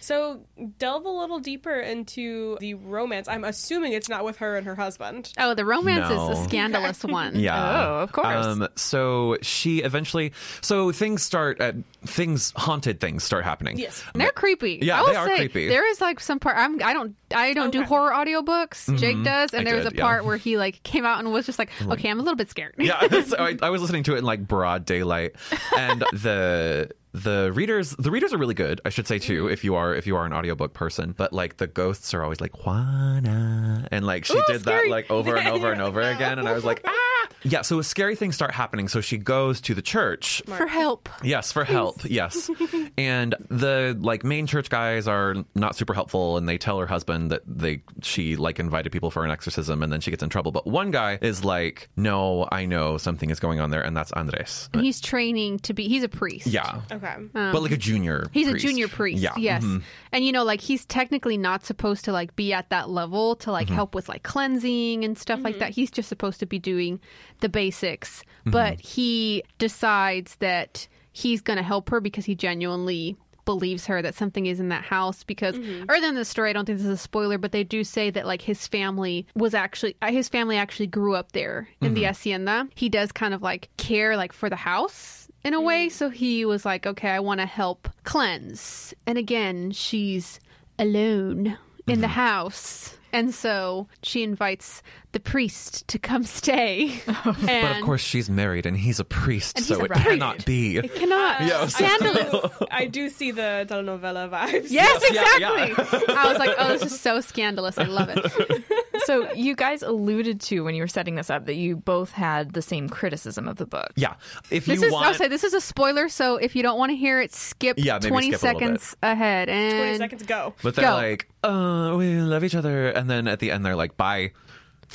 So 0.00 0.40
delve 0.78 1.04
a 1.04 1.08
little 1.10 1.38
deeper 1.40 1.80
into 1.80 2.56
the 2.60 2.74
romance. 2.74 3.26
I'm 3.28 3.42
assuming 3.42 3.92
it's 3.92 4.08
not 4.08 4.24
with 4.24 4.36
her 4.36 4.56
and 4.56 4.66
her 4.66 4.76
husband. 4.76 5.32
Oh, 5.38 5.54
the 5.54 5.64
romance 5.64 6.08
No. 6.08 6.30
is 6.30 6.38
a 6.38 6.44
scandalous 6.44 7.02
one. 7.02 7.34
Yeah. 7.40 7.56
Oh, 7.88 7.98
of 8.02 8.12
course. 8.12 8.46
Um, 8.46 8.68
so 8.76 9.36
she 9.42 9.78
eventually, 9.82 10.32
so 10.60 10.92
things 10.92 11.22
start, 11.22 11.60
at, 11.60 11.74
things, 12.04 12.52
haunted 12.54 13.00
things 13.00 13.24
start 13.24 13.44
happening. 13.44 13.78
Yes. 13.78 14.04
And 14.12 14.20
They're 14.20 14.30
creepy. 14.30 14.78
Yeah, 14.82 14.98
I 14.98 15.00
will 15.02 15.08
they 15.10 15.16
are 15.16 15.26
say, 15.26 15.36
creepy. 15.36 15.68
There 15.68 15.88
is 15.90 16.00
like 16.00 16.20
some 16.20 16.38
part. 16.38 16.56
I'm. 16.56 16.80
I 16.82 16.92
don't. 16.92 17.16
I 17.34 17.52
don't 17.54 17.70
do 17.70 17.80
Okay. 17.80 17.88
horror 17.88 18.12
audiobooks. 18.12 18.98
Jake 18.98 19.22
does, 19.22 19.52
and 19.54 19.60
Mm-hmm. 19.60 19.60
I 19.60 19.64
there 19.64 19.74
was 19.76 19.84
did, 19.84 19.92
a 19.94 19.96
yeah. 19.96 20.02
part 20.02 20.24
where 20.24 20.36
he 20.36 20.56
like 20.58 20.82
came 20.82 21.04
out 21.04 21.18
and 21.20 21.32
was 21.32 21.46
just 21.46 21.58
like, 21.58 21.70
"Okay, 21.82 22.10
I'm 22.10 22.18
a 22.18 22.22
little 22.22 22.36
bit 22.36 22.50
scared." 22.50 22.74
yeah 22.78 23.00
so 23.24 23.36
I, 23.38 23.56
I 23.62 23.70
was 23.70 23.80
listening 23.80 24.02
to 24.04 24.14
it 24.14 24.18
in 24.18 24.24
like 24.24 24.46
broad 24.46 24.84
daylight 24.84 25.36
and 25.78 26.00
the 26.12 26.90
the 27.12 27.50
readers 27.54 27.90
the 27.98 28.10
readers 28.10 28.32
are 28.32 28.38
really 28.38 28.54
good 28.54 28.80
i 28.84 28.88
should 28.88 29.06
say 29.06 29.18
too 29.18 29.48
if 29.48 29.64
you 29.64 29.74
are 29.74 29.92
if 29.94 30.06
you 30.06 30.14
are 30.16 30.24
an 30.24 30.32
audiobook 30.32 30.72
person 30.72 31.12
but 31.16 31.32
like 31.32 31.56
the 31.56 31.66
ghosts 31.66 32.14
are 32.14 32.22
always 32.22 32.40
like 32.40 32.64
juana 32.64 33.88
and 33.90 34.06
like 34.06 34.24
she 34.24 34.36
Ooh, 34.36 34.42
did 34.46 34.60
scary. 34.60 34.88
that 34.88 34.90
like 34.90 35.10
over 35.10 35.34
and 35.36 35.48
over 35.48 35.72
and 35.72 35.82
over 35.88 36.00
again 36.00 36.38
and 36.38 36.48
i 36.48 36.52
was 36.52 36.64
like 36.64 36.80
ah 36.84 36.92
yeah 37.42 37.62
so 37.62 37.80
scary 37.82 38.14
things 38.16 38.34
start 38.34 38.52
happening 38.52 38.88
so 38.88 39.00
she 39.00 39.16
goes 39.18 39.60
to 39.62 39.74
the 39.74 39.82
church 39.82 40.42
For 40.46 40.66
help. 40.66 41.08
Yes, 41.22 41.52
for 41.52 41.64
help. 41.64 42.00
Yes. 42.04 42.50
and 42.98 43.34
the 43.48 43.96
like 44.00 44.24
main 44.24 44.46
church 44.46 44.68
guys 44.70 45.06
are 45.08 45.34
not 45.54 45.76
super 45.76 45.94
helpful 45.94 46.36
and 46.36 46.48
they 46.48 46.58
tell 46.58 46.78
her 46.78 46.86
husband 46.86 47.30
that 47.30 47.42
they 47.46 47.82
she 48.02 48.36
like 48.36 48.58
invited 48.58 48.90
people 48.92 49.10
for 49.10 49.24
an 49.24 49.30
exorcism 49.30 49.82
and 49.82 49.92
then 49.92 50.00
she 50.00 50.10
gets 50.10 50.22
in 50.22 50.28
trouble. 50.28 50.52
But 50.52 50.66
one 50.66 50.90
guy 50.90 51.18
is 51.20 51.44
like, 51.44 51.88
"No, 51.96 52.48
I 52.50 52.64
know 52.66 52.98
something 52.98 53.30
is 53.30 53.40
going 53.40 53.60
on 53.60 53.70
there." 53.70 53.82
And 53.82 53.96
that's 53.96 54.12
Andres. 54.12 54.68
And 54.72 54.82
he's 54.82 55.00
training 55.00 55.58
to 55.60 55.72
be. 55.74 55.88
He's 55.88 56.02
a 56.02 56.08
priest. 56.08 56.46
Yeah. 56.46 56.80
Okay. 56.90 57.14
but 57.32 57.62
like 57.62 57.72
a 57.72 57.76
junior 57.76 58.26
He's 58.32 58.48
priest. 58.50 58.64
a 58.64 58.68
junior 58.68 58.88
priest. 58.88 59.22
Yeah. 59.22 59.34
Yes. 59.36 59.64
Mhm. 59.64 59.82
And 60.12 60.24
you 60.24 60.32
know, 60.32 60.44
like 60.44 60.60
he's 60.60 60.84
technically 60.86 61.36
not 61.36 61.64
supposed 61.64 62.04
to 62.06 62.12
like 62.12 62.34
be 62.36 62.52
at 62.52 62.70
that 62.70 62.88
level 62.88 63.36
to 63.36 63.40
Mm-hmm. 63.46 63.52
like 63.52 63.68
help 63.68 63.94
with 63.94 64.08
like 64.08 64.22
cleansing 64.22 65.04
and 65.04 65.18
stuff 65.18 65.40
like 65.42 65.58
that. 65.58 65.70
He's 65.70 65.90
just 65.90 66.08
supposed 66.08 66.38
to 66.40 66.46
be 66.46 66.58
doing 66.58 67.00
the 67.40 67.48
basics. 67.48 68.22
Mm-hmm. 68.40 68.50
But 68.50 68.80
he 68.80 69.42
decides 69.58 70.36
that 70.36 70.86
he's 71.12 71.40
going 71.40 71.56
to 71.56 71.62
help 71.62 71.90
her 71.90 72.00
because 72.00 72.24
he 72.24 72.34
genuinely 72.34 73.16
believes 73.44 73.86
her 73.86 74.00
that 74.02 74.14
something 74.14 74.46
is 74.46 74.60
in 74.60 74.68
that 74.68 74.84
house 74.84 75.24
because 75.24 75.56
earlier 75.88 76.08
in 76.08 76.14
the 76.14 76.24
story 76.24 76.50
I 76.50 76.52
don't 76.52 76.66
think 76.66 76.78
this 76.78 76.86
is 76.86 76.92
a 76.92 76.96
spoiler 76.96 77.38
but 77.38 77.50
they 77.50 77.64
do 77.64 77.82
say 77.82 78.10
that 78.10 78.24
like 78.24 78.42
his 78.42 78.66
family 78.68 79.26
was 79.34 79.54
actually 79.54 79.96
uh, 80.02 80.12
his 80.12 80.28
family 80.28 80.56
actually 80.56 80.86
grew 80.86 81.16
up 81.16 81.32
there 81.32 81.68
in 81.80 81.94
the 81.94 82.04
hacienda. 82.04 82.68
He 82.76 82.88
does 82.88 83.10
kind 83.10 83.34
of 83.34 83.42
like 83.42 83.68
care 83.76 84.16
like 84.16 84.32
for 84.32 84.48
the 84.48 84.56
house 84.56 85.28
in 85.42 85.54
a 85.54 85.60
way. 85.60 85.88
So 85.88 86.10
he 86.10 86.44
was 86.44 86.64
like 86.64 86.86
okay 86.86 87.10
I 87.10 87.20
want 87.20 87.40
to 87.40 87.46
help 87.46 87.88
cleanse. 88.04 88.94
And 89.06 89.18
again 89.18 89.72
she's 89.72 90.38
alone 90.78 91.58
in 91.88 92.02
the 92.02 92.08
house 92.08 92.96
and 93.12 93.34
so 93.34 93.88
she 94.02 94.22
invites 94.22 94.82
the 95.12 95.20
priest 95.20 95.86
to 95.88 95.98
come 95.98 96.22
stay 96.40 97.00
and 97.06 97.36
But 97.36 97.76
of 97.78 97.82
course 97.84 98.00
she's 98.02 98.30
married 98.30 98.66
and 98.66 98.76
he's 98.76 99.00
a 99.00 99.04
priest, 99.04 99.56
And 99.56 99.66
so 99.66 99.80
a 99.80 99.84
it 99.84 99.90
priest. 99.90 100.04
cannot 100.06 100.44
be. 100.44 100.76
it 100.78 100.94
cannot 100.94 101.40
Yeah. 101.46 101.66
scandalous 101.66 102.50
I 102.70 102.86
do 102.86 103.08
see 103.08 103.30
the 103.32 103.66
telenovela 103.68 104.30
vibes. 104.30 104.66
Yes, 104.70 105.02
Yes, 105.10 105.38
yeah, 105.40 105.64
exactly. 105.64 106.14
I 106.14 106.28
was 106.28 106.38
like, 106.38 106.54
oh, 106.58 106.68
this 106.78 106.92
is 106.92 107.00
so 107.00 107.20
scandalous. 107.20 107.76
I 107.78 107.84
love 107.84 108.08
it. 108.14 108.64
So 109.04 109.32
you 109.32 109.54
guys 109.54 109.82
alluded 109.82 110.40
to 110.42 110.60
when 110.60 110.74
you 110.74 110.82
were 110.82 110.88
setting 110.88 111.14
this 111.14 111.30
up 111.30 111.46
that 111.46 111.54
you 111.54 111.76
both 111.76 112.12
had 112.12 112.52
the 112.52 112.62
same 112.62 112.88
criticism 112.88 113.48
of 113.48 113.56
the 113.56 113.66
book. 113.66 113.90
Yeah. 113.96 114.14
If 114.50 114.66
This 114.66 114.80
you 114.80 114.86
is, 114.86 114.92
want 114.92 115.06
I'll 115.06 115.14
say, 115.14 115.28
this 115.28 115.44
is 115.44 115.54
a 115.54 115.60
spoiler. 115.60 116.08
So 116.08 116.36
if 116.36 116.54
you 116.56 116.62
don't 116.62 116.78
want 116.78 116.90
to 116.90 116.96
hear 116.96 117.20
it, 117.20 117.32
skip 117.32 117.76
Yeah, 117.78 117.94
maybe 117.94 118.08
20 118.08 118.32
skip 118.32 118.42
a 118.42 118.46
little 118.46 118.60
seconds 118.60 118.96
ahead. 119.02 119.48
And 119.48 119.78
20 119.78 119.98
seconds 119.98 120.22
go. 120.24 120.54
But 120.62 120.74
they're 120.74 120.84
Go. 120.84 120.94
like, 120.94 121.28
uh, 121.42 121.94
we 121.96 122.16
love 122.20 122.44
each 122.44 122.54
other. 122.54 122.88
And 122.88 123.08
then 123.08 123.28
at 123.28 123.38
the 123.40 123.50
end, 123.50 123.64
they're 123.64 123.76
like, 123.76 123.96
bye. 123.96 124.32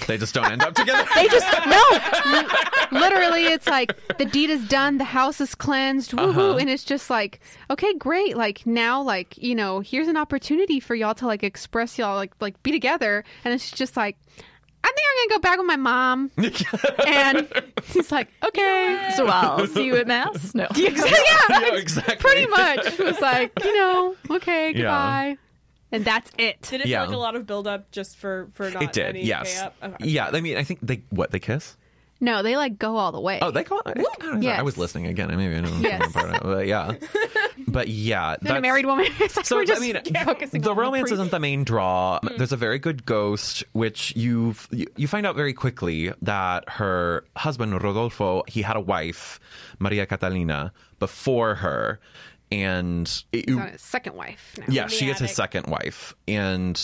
They 0.08 0.18
just 0.18 0.34
don't 0.34 0.52
end 0.52 0.62
up 0.62 0.76
together. 0.76 1.08
They 1.16 1.28
just, 1.28 1.48
no. 1.68 3.00
Literally, 3.00 3.46
it's 3.46 3.68
like 3.68 3.96
the 4.18 4.26
deed 4.26 4.50
is 4.50 4.68
done, 4.68 4.98
the 4.98 5.04
house 5.06 5.40
is 5.40 5.56
cleansed, 5.56 6.12
woohoo. 6.12 6.30
Uh-huh. 6.30 6.58
And 6.58 6.70
it's 6.70 6.84
just 6.84 7.10
like, 7.10 7.40
okay, 7.70 7.94
great. 7.96 8.36
Like 8.38 8.66
now, 8.68 9.02
like, 9.02 9.38
you 9.38 9.56
know, 9.56 9.80
here's 9.80 10.08
an 10.08 10.18
opportunity 10.18 10.80
for 10.80 10.96
y'all 10.96 11.16
to 11.16 11.26
like 11.26 11.44
express 11.44 11.98
y'all, 11.98 12.16
like, 12.16 12.34
like 12.40 12.62
be 12.64 12.72
together. 12.72 13.24
And 13.44 13.54
it's 13.54 13.72
just 13.72 13.96
like, 13.98 14.18
I 14.84 14.88
think 14.88 15.08
I'm 15.10 15.18
going 15.18 15.30
to 15.30 15.36
go 15.36 15.40
back 15.40 15.58
with 15.58 15.68
my 15.68 15.76
mom. 15.78 16.32
and 17.08 17.74
he's 17.92 18.12
like, 18.12 18.28
okay. 18.44 19.12
So 19.16 19.26
I'll 19.26 19.66
see 19.66 19.86
you 19.86 19.96
at 19.96 20.06
mass. 20.06 20.54
No. 20.54 20.68
yeah, 20.76 20.90
yeah, 21.50 21.74
exactly. 21.76 22.18
pretty 22.18 22.46
much. 22.46 22.86
It 22.86 23.00
was 23.00 23.20
like, 23.20 23.52
you 23.64 23.76
know, 23.76 24.16
okay, 24.30 24.74
Yeah. 24.76 25.36
Goodbye. 25.92 25.96
And 25.98 26.06
that's 26.06 26.32
it. 26.38 26.62
Did 26.62 26.82
it 26.82 26.88
Yeah. 26.88 27.02
feel 27.02 27.10
like 27.12 27.16
a 27.16 27.20
lot 27.20 27.36
of 27.36 27.46
build 27.46 27.68
up 27.68 27.92
just 27.92 28.18
for 28.18 28.50
for 28.54 28.70
not 28.70 28.84
It 28.84 28.94
did, 28.94 29.06
any 29.08 29.24
yes. 29.24 29.54
pay 29.60 29.66
up? 29.66 29.76
Okay. 29.84 30.08
Yeah, 30.08 30.30
I 30.32 30.42
mean, 30.42 30.58
I 30.58 30.64
think 30.64 30.80
they, 30.82 31.04
what, 31.10 31.32
they 31.32 31.40
kiss? 31.40 31.78
No, 32.22 32.42
they 32.44 32.56
like 32.56 32.80
go 32.80 32.96
all 32.96 33.12
the 33.12 33.20
way. 33.20 33.40
Oh, 33.42 33.52
they 33.52 33.64
go. 33.66 33.82
it. 33.86 33.98
I. 34.22 34.40
Yes. 34.40 34.60
I 34.60 34.64
was 34.64 34.78
listening 34.78 35.08
again. 35.08 35.36
Maybe 35.36 35.54
I 35.54 35.62
don't 35.62 35.82
Yes. 35.82 36.14
part 36.14 36.30
of 36.30 36.36
it, 36.36 36.44
but 36.44 36.66
yeah. 36.66 36.94
but 37.68 37.90
yeah, 37.90 38.38
Then 38.42 38.56
a 38.56 38.62
married 38.62 38.86
woman. 38.86 39.08
It's 39.20 39.48
So 39.48 39.58
we're 39.58 39.66
I 39.76 39.80
mean, 39.80 39.94
the 40.04 40.70
on 40.72 40.78
romance 40.78 41.10
pre- 41.10 41.14
isn't 41.14 41.32
the 41.32 41.40
main 41.42 41.66
draw. 41.66 42.20
Mm. 42.24 42.38
There's 42.38 42.54
a 42.54 42.58
very 42.58 42.80
good 42.80 43.06
ghost, 43.06 43.66
which 43.74 44.16
you 44.16 44.56
you 44.96 45.08
find 45.10 45.26
out 45.26 45.36
very 45.36 45.54
quickly 45.54 46.14
that 46.22 46.64
her 46.70 47.26
husband 47.36 47.74
Rodolfo 47.84 48.44
he 48.48 48.62
had 48.62 48.78
a 48.78 48.82
wife, 48.82 49.40
Maria 49.80 50.06
Catalina, 50.06 50.72
before 51.00 51.56
her, 51.56 52.00
and 52.52 53.24
it, 53.32 53.50
his 53.50 53.82
second 53.82 54.16
wife. 54.16 54.56
Now. 54.60 54.66
yeah, 54.70 54.84
the 54.84 54.90
she 54.90 55.10
is 55.10 55.20
his 55.20 55.32
second 55.36 55.68
wife, 55.68 56.14
and 56.28 56.80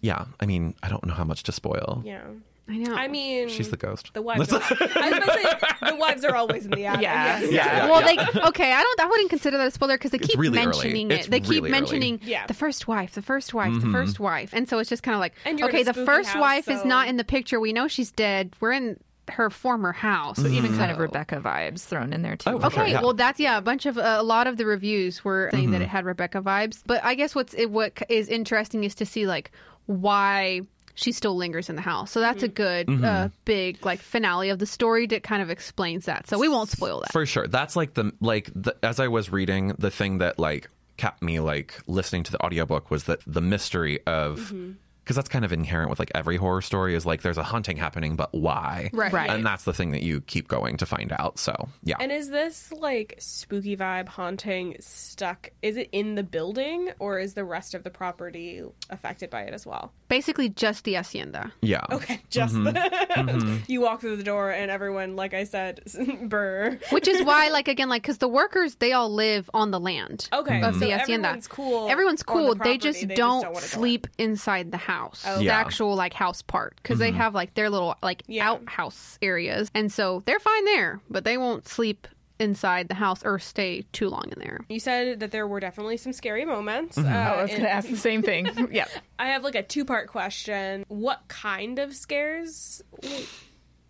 yeah, 0.00 0.26
I 0.40 0.46
mean, 0.46 0.74
I 0.82 0.88
don't 0.88 1.04
know 1.06 1.14
how 1.14 1.24
much 1.24 1.42
to 1.44 1.52
spoil. 1.52 2.02
Yeah. 2.04 2.22
I 2.70 2.76
know. 2.76 2.94
I 2.94 3.08
mean, 3.08 3.48
She's 3.48 3.70
the 3.70 3.78
ghost. 3.78 4.10
The 4.12 4.20
wives. 4.28 4.52
Are, 4.52 4.60
I 4.60 4.68
was 4.68 4.70
about 5.16 5.24
to 5.24 5.32
say 5.32 5.88
the 5.90 5.96
wives 5.96 6.22
are 6.22 6.36
always 6.36 6.66
in 6.66 6.70
the 6.72 6.84
attic. 6.84 7.00
Yeah. 7.00 7.40
Yes. 7.40 7.50
Yeah, 7.50 7.88
well, 7.88 8.02
yeah. 8.02 8.26
they 8.34 8.40
okay. 8.48 8.72
I 8.74 8.82
don't. 8.82 9.00
I 9.00 9.06
wouldn't 9.06 9.30
consider 9.30 9.56
that 9.56 9.68
a 9.68 9.70
spoiler 9.70 9.96
because 9.96 10.10
they 10.10 10.18
keep 10.18 10.38
really 10.38 10.58
early. 10.58 10.66
mentioning 10.66 11.10
It's 11.10 11.28
it. 11.28 11.30
They 11.30 11.40
keep 11.40 11.48
really 11.48 11.60
early. 11.60 11.70
mentioning 11.70 12.20
Yeah. 12.24 12.46
the 12.46 12.52
first 12.52 12.86
wife, 12.86 13.14
the 13.14 13.22
first 13.22 13.54
wife, 13.54 13.70
Mm-hmm. 13.72 13.90
the 13.90 13.98
first 13.98 14.20
wife, 14.20 14.50
and 14.52 14.68
so 14.68 14.78
it's 14.80 14.90
just 14.90 15.02
kind 15.02 15.14
of 15.14 15.20
like 15.20 15.32
And 15.46 15.58
you're 15.58 15.70
in 15.70 15.74
okay, 15.76 15.82
the 15.82 15.94
first 15.94 16.28
house, 16.28 16.40
wife 16.42 16.68
is 16.68 16.84
not 16.84 17.08
in 17.08 17.16
the 17.16 17.24
picture. 17.24 17.58
We 17.58 17.72
know 17.72 17.88
she's 17.88 18.10
dead. 18.10 18.52
We're 18.60 18.72
in 18.72 19.00
her 19.30 19.50
former 19.50 19.92
house. 19.92 20.36
So 20.38 20.46
even 20.46 20.76
kind 20.76 20.90
of 20.90 20.98
Rebecca 20.98 21.36
vibes 21.40 21.80
thrown 21.84 22.12
in 22.12 22.22
there 22.22 22.36
too. 22.36 22.50
Oh, 22.50 22.56
Okay, 22.66 22.74
sure, 22.76 22.86
yeah. 22.86 23.00
well 23.02 23.14
that's 23.14 23.38
yeah. 23.40 23.58
A 23.58 23.60
bunch 23.62 23.86
of 23.86 23.98
uh, 23.98 24.16
a 24.18 24.22
lot 24.22 24.46
of 24.46 24.56
the 24.56 24.66
reviews 24.66 25.24
were 25.24 25.48
saying 25.52 25.64
Mm-hmm. 25.64 25.72
that 25.72 25.82
it 25.82 25.88
had 25.88 26.04
Rebecca 26.04 26.40
vibes, 26.40 26.82
but 26.86 27.04
I 27.04 27.14
guess 27.14 27.34
what's 27.34 27.54
it, 27.54 27.70
what 27.70 27.92
is 28.08 28.28
interesting 28.28 28.84
is 28.84 28.94
to 28.96 29.06
see 29.06 29.26
like 29.26 29.50
why 29.86 30.62
she 30.94 31.12
still 31.12 31.36
lingers 31.36 31.68
in 31.70 31.76
the 31.76 31.82
house. 31.82 32.10
So 32.10 32.20
that's 32.20 32.42
a 32.42 32.48
good 32.48 32.86
Mm-hmm. 32.88 33.04
uh, 33.04 33.28
big 33.44 33.84
like 33.86 34.00
finale 34.00 34.50
of 34.50 34.58
the 34.58 34.66
story 34.66 35.06
that 35.08 35.22
kind 35.22 35.42
of 35.42 35.50
explains 35.50 36.06
that. 36.06 36.26
So 36.28 36.38
we 36.38 36.48
won't 36.48 36.70
spoil 36.70 37.00
that. 37.00 37.12
For 37.12 37.24
sure. 37.26 37.46
That's 37.46 37.76
like 37.76 37.94
the 37.94 38.12
like 38.20 38.50
the, 38.54 38.74
as 38.82 38.98
I 39.00 39.08
was 39.08 39.30
reading 39.30 39.74
the 39.78 39.90
thing 39.90 40.18
that 40.18 40.38
like 40.38 40.68
kept 40.96 41.22
me 41.22 41.38
like 41.38 41.78
listening 41.86 42.24
to 42.24 42.32
the 42.32 42.44
audiobook 42.44 42.90
was 42.90 43.04
that 43.04 43.20
the 43.26 43.40
mystery 43.40 44.00
of 44.06 44.38
Mm-hmm. 44.52 44.72
Because 45.08 45.16
that's 45.16 45.30
kind 45.30 45.42
of 45.46 45.54
inherent 45.54 45.88
with 45.88 45.98
like 45.98 46.12
every 46.14 46.36
horror 46.36 46.60
story 46.60 46.94
is 46.94 47.06
like 47.06 47.22
there's 47.22 47.38
a 47.38 47.42
haunting 47.42 47.78
happening 47.78 48.14
but 48.14 48.28
why? 48.34 48.90
Right. 48.92 49.10
Right. 49.10 49.30
And 49.30 49.42
that's 49.46 49.64
the 49.64 49.72
thing 49.72 49.92
that 49.92 50.02
you 50.02 50.20
keep 50.20 50.48
going 50.48 50.76
to 50.76 50.84
find 50.84 51.10
out. 51.18 51.38
So, 51.38 51.70
yeah. 51.82 51.96
And 51.98 52.12
is 52.12 52.28
this 52.28 52.70
like 52.72 53.14
spooky 53.18 53.74
vibe 53.74 54.06
haunting 54.06 54.76
stuck? 54.80 55.48
Is 55.62 55.78
it 55.78 55.88
in 55.92 56.14
the 56.14 56.22
building 56.22 56.90
or 56.98 57.18
is 57.18 57.32
the 57.32 57.44
rest 57.44 57.74
of 57.74 57.84
the 57.84 57.90
property 57.90 58.62
affected 58.90 59.30
by 59.30 59.44
it 59.44 59.54
as 59.54 59.64
well? 59.64 59.94
Basically, 60.08 60.50
just 60.50 60.84
the 60.84 60.94
hacienda. 60.94 61.52
yeah. 61.62 61.84
Okay, 61.90 62.20
just 62.28 62.54
Mm-hmm. 62.58 63.58
you 63.66 63.80
walk 63.80 64.00
through 64.00 64.16
the 64.16 64.22
door 64.24 64.50
and 64.50 64.70
everyone, 64.70 65.16
like 65.16 65.32
I 65.32 65.44
said, 65.44 65.80
burr. 66.24 66.78
Which 66.90 67.08
is 67.08 67.22
why, 67.22 67.48
like 67.48 67.68
again, 67.68 67.88
like 67.88 68.02
because 68.02 68.18
the 68.18 68.28
workers 68.28 68.74
they 68.74 68.92
all 68.92 69.12
live 69.12 69.48
on 69.54 69.70
the 69.70 69.80
land. 69.80 70.28
Okay, 70.32 70.60
of 70.60 70.74
so 70.74 70.80
the 70.80 70.90
hacienda. 70.90 71.28
everyone's 71.28 71.48
cool 71.48 71.88
Everyone's 71.88 72.22
on 72.28 72.36
the 72.36 72.42
cool. 72.42 72.54
they 72.56 72.76
just 72.76 73.08
they 73.08 73.14
don't, 73.14 73.42
don't 73.42 73.56
sleep 73.56 74.06
inside 74.18 74.70
the 74.70 74.76
house. 74.76 74.97
Oh. 75.24 75.38
The 75.38 75.44
Yeah. 75.44 75.56
actual 75.58 75.94
like 75.94 76.12
house 76.12 76.42
part 76.42 76.76
because 76.82 76.98
they 76.98 77.10
have 77.12 77.34
like 77.34 77.54
their 77.54 77.70
little 77.70 77.94
like 78.02 78.22
Yeah. 78.26 78.50
outhouse 78.50 79.18
areas, 79.22 79.70
and 79.74 79.92
so 79.92 80.22
they're 80.26 80.38
fine 80.40 80.64
there, 80.66 81.00
but 81.10 81.24
they 81.24 81.38
won't 81.38 81.66
sleep 81.68 82.06
inside 82.40 82.86
the 82.88 82.94
house 82.94 83.24
or 83.24 83.38
stay 83.40 83.82
too 83.92 84.08
long 84.08 84.24
in 84.30 84.38
there. 84.38 84.60
You 84.68 84.78
said 84.78 85.18
that 85.20 85.32
there 85.32 85.46
were 85.48 85.58
definitely 85.58 85.96
some 85.96 86.12
scary 86.12 86.44
moments. 86.44 86.96
Mm-hmm. 86.96 87.08
Uh, 87.12 87.16
I 87.16 87.42
was 87.42 87.50
going 87.50 87.62
to 87.62 87.70
ask 87.70 87.88
the 87.88 87.96
same 87.96 88.22
thing. 88.22 88.46
yeah. 88.70 88.86
I 89.18 89.28
have 89.30 89.42
like 89.42 89.56
a 89.56 89.62
two 89.64 89.84
part 89.84 90.06
question. 90.08 90.84
What 90.86 91.22
kind 91.26 91.80
of 91.80 91.94
scares? 91.96 92.80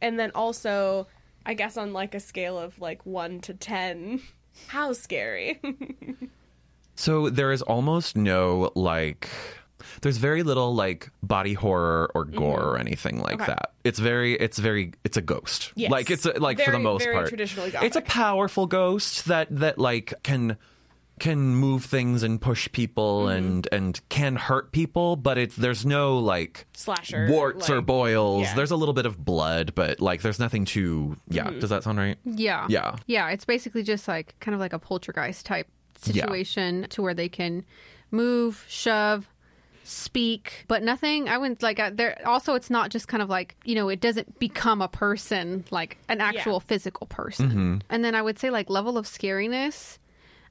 And 0.01 0.19
then 0.19 0.31
also, 0.35 1.09
I 1.45 1.53
guess 1.53 1.77
on 1.77 1.93
like 1.93 2.15
a 2.15 2.21
scale 2.21 2.59
of 2.59 2.81
like 2.81 3.05
one 3.05 3.41
to 3.43 3.53
ten, 3.53 4.23
how 4.69 4.93
scary? 4.95 5.61
So 6.95 7.31
there 7.31 7.53
is 7.53 7.63
almost 7.63 8.17
no 8.17 8.73
like 8.75 9.29
there's 10.03 10.17
very 10.19 10.43
little 10.43 10.75
like 10.75 11.11
body 11.23 11.55
horror 11.55 12.11
or 12.15 12.25
gore 12.25 12.61
or 12.63 12.79
anything 12.79 13.19
like 13.21 13.39
Mm-hmm. 13.39 13.43
Okay. 13.43 13.53
that. 13.53 13.73
It's 13.85 13.99
very 13.99 14.35
it's 14.35 14.59
very 14.59 14.93
it's 15.05 15.17
a 15.17 15.23
ghost. 15.23 15.73
Yes. 15.77 15.91
Like 15.91 16.11
it's 16.11 16.27
a, 16.27 16.33
like 16.39 16.61
for 16.61 16.71
the 16.73 16.79
most 16.79 17.05
very 17.05 17.15
part. 17.17 17.29
traditionally 17.29 17.73
It's 17.83 17.97
a 17.97 18.01
powerful 18.03 18.67
ghost 18.67 19.27
that 19.27 19.49
that 19.51 19.79
like 19.79 20.15
can 20.23 20.57
can 21.19 21.41
move 21.57 21.85
things 21.85 22.23
and 22.23 22.41
push 22.41 22.71
people 22.71 23.25
Mm-hmm. 23.27 23.37
and 23.37 23.69
and 23.73 24.01
can 24.09 24.37
hurt 24.37 24.71
people, 24.73 25.17
but 25.17 25.37
it's 25.37 25.57
there's 25.57 25.85
no 25.85 26.19
like 26.19 26.67
Slasher, 26.75 27.27
warts 27.29 27.69
or 27.71 27.81
boils. 27.81 28.43
yeah. 28.45 28.55
There's 28.55 28.71
a 28.71 28.77
little 28.77 28.95
bit 28.95 29.05
of 29.07 29.17
blood, 29.25 29.75
but 29.75 30.01
like 30.01 30.23
there's 30.23 30.39
nothing 30.39 30.65
too 30.65 31.17
yeah. 31.29 31.45
Mm-hmm. 31.47 31.59
Does 31.61 31.71
that 31.71 31.83
sound 31.83 31.99
right? 31.99 32.19
Yeah. 32.25 32.67
Yeah. 32.69 32.97
Yeah. 33.07 33.31
It's 33.31 33.45
basically 33.45 33.83
just 33.83 34.07
like 34.07 34.37
kind 34.41 34.55
of 34.55 34.61
like 34.61 34.73
a 34.73 34.79
poltergeist 34.79 35.45
type 35.45 35.67
Yeah. 36.05 36.23
situation 36.23 36.87
to 36.91 37.03
where 37.03 37.15
they 37.15 37.29
can 37.29 37.65
move, 38.13 38.65
shove, 38.69 39.29
speak, 39.89 40.65
but 40.69 40.83
nothing. 40.83 41.29
I 41.29 41.39
wouldn't 41.39 41.63
like 41.63 41.81
uh, 41.81 41.91
there. 41.93 42.21
Also, 42.27 42.55
it's 42.55 42.71
not 42.71 42.91
just 42.91 43.09
kind 43.09 43.23
of 43.23 43.29
like 43.29 43.57
you 43.65 43.75
know, 43.75 43.89
it 43.89 44.01
doesn't 44.01 44.39
become 44.39 44.83
a 44.83 44.89
person 44.89 45.65
like 45.71 45.99
an 46.09 46.21
actual 46.21 46.61
physical 46.61 47.07
person. 47.07 47.49
Mm-hmm. 47.49 47.77
And 47.91 48.05
then 48.05 48.15
I 48.15 48.23
would 48.23 48.39
say 48.39 48.51
like 48.51 48.71
level 48.71 48.99
of 48.99 49.07
scariness. 49.07 49.99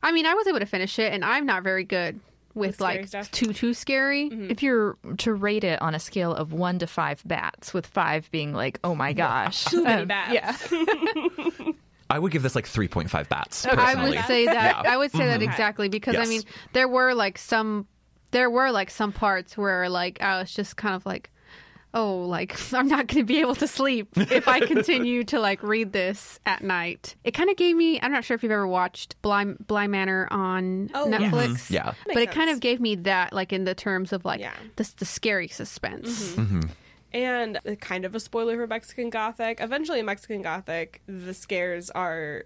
I 0.04 0.12
mean, 0.12 0.26
I 0.26 0.34
was 0.34 0.48
able 0.48 0.60
to 0.60 0.66
finish 0.66 1.00
it, 1.00 1.12
and 1.14 1.26
I'm 1.26 1.46
not 1.46 1.64
very 1.64 1.84
good 1.84 2.20
with, 2.54 2.76
scary 2.76 2.98
like 3.00 3.08
stuff? 3.08 3.32
too 3.32 3.54
too 3.54 3.74
scary. 3.74 4.28
If 4.32 4.64
you're 4.64 4.98
to 5.20 5.34
rate 5.34 5.64
it 5.64 5.82
on 5.82 5.96
a 5.96 6.00
scale 6.00 6.34
of 6.34 6.54
one 6.54 6.80
to 6.80 6.88
five 6.88 7.22
bats, 7.26 7.74
with 7.74 7.86
five 7.88 8.30
being 8.32 8.54
like, 8.54 8.80
oh 8.84 8.96
my 8.96 9.14
gosh. 9.14 9.66
Too 9.66 9.84
many 9.84 10.02
Um, 10.04 10.08
bats. 10.08 10.72
Yeah. 10.72 11.72
I 12.10 12.20
would 12.20 12.32
give 12.32 12.42
this 12.42 12.56
like 12.56 12.66
3.5 12.66 13.28
bats. 13.28 13.66
I 13.66 14.02
would 14.02 14.18
say 14.28 14.46
that. 14.46 14.54
Yeah. 14.54 14.74
Mm-hmm. 14.76 14.88
I 14.88 14.98
would 14.98 15.12
say 15.12 15.26
that 15.28 15.42
exactly 15.42 15.90
because 15.90 16.16
I 16.16 16.26
mean 16.26 16.42
there 16.74 16.88
were 16.88 17.14
like 17.14 17.38
some 17.38 17.86
there 18.32 18.50
were 18.50 18.72
like 18.72 18.90
some 18.90 19.12
parts 19.12 19.58
where 19.58 19.90
like 19.90 20.22
I 20.22 20.40
was 20.40 20.52
just 20.54 20.76
kind 20.78 20.96
of 20.96 21.06
like 21.06 21.30
oh 21.94 22.18
like 22.24 22.56
I'm 22.74 22.88
not 22.88 23.08
going 23.08 23.22
to 23.22 23.24
be 23.24 23.40
able 23.40 23.56
to 23.56 23.68
sleep 23.68 24.10
if 24.18 24.48
I 24.48 24.60
continue 24.60 25.24
to 25.26 25.40
like 25.40 25.64
read 25.64 25.94
this 25.94 26.40
at 26.46 26.62
night. 26.64 27.16
It 27.24 27.32
kind 27.32 27.50
of 27.50 27.56
gave 27.56 27.76
me 27.76 28.00
I'm 28.02 28.12
not 28.12 28.24
sure 28.26 28.36
if 28.36 28.44
you've 28.44 28.52
ever 28.52 28.68
watched 28.68 29.20
Blind 29.22 29.66
Bly 29.68 29.88
Manor 29.88 30.28
on 30.32 30.90
Oh. 30.94 31.08
Netflix. 31.08 31.32
Mm-hmm. 31.48 31.74
Yeah. 31.74 31.94
But 32.06 32.16
Makes 32.16 32.32
it 32.32 32.36
kind 32.36 32.50
of 32.50 32.60
gave 32.60 32.80
me 32.82 32.96
that 32.96 33.32
like 33.34 33.54
in 33.54 33.64
the 33.64 33.74
terms 33.76 34.12
of 34.14 34.26
like 34.26 34.40
Yeah. 34.42 34.54
the 34.76 34.92
the 34.98 35.06
scary 35.06 35.48
suspense. 35.48 36.34
Mm-hmm. 36.36 36.62
And 37.14 37.58
uh, 37.66 37.76
kind 37.76 38.04
of 38.04 38.14
a 38.16 38.20
spoiler 38.20 38.58
for 38.58 38.68
Mexican 38.68 39.10
Gothic. 39.10 39.60
Eventually, 39.62 40.00
in 40.00 40.06
Mexican 40.06 40.42
Gothic, 40.42 41.02
the 41.08 41.34
scares 41.34 41.90
are 41.92 42.44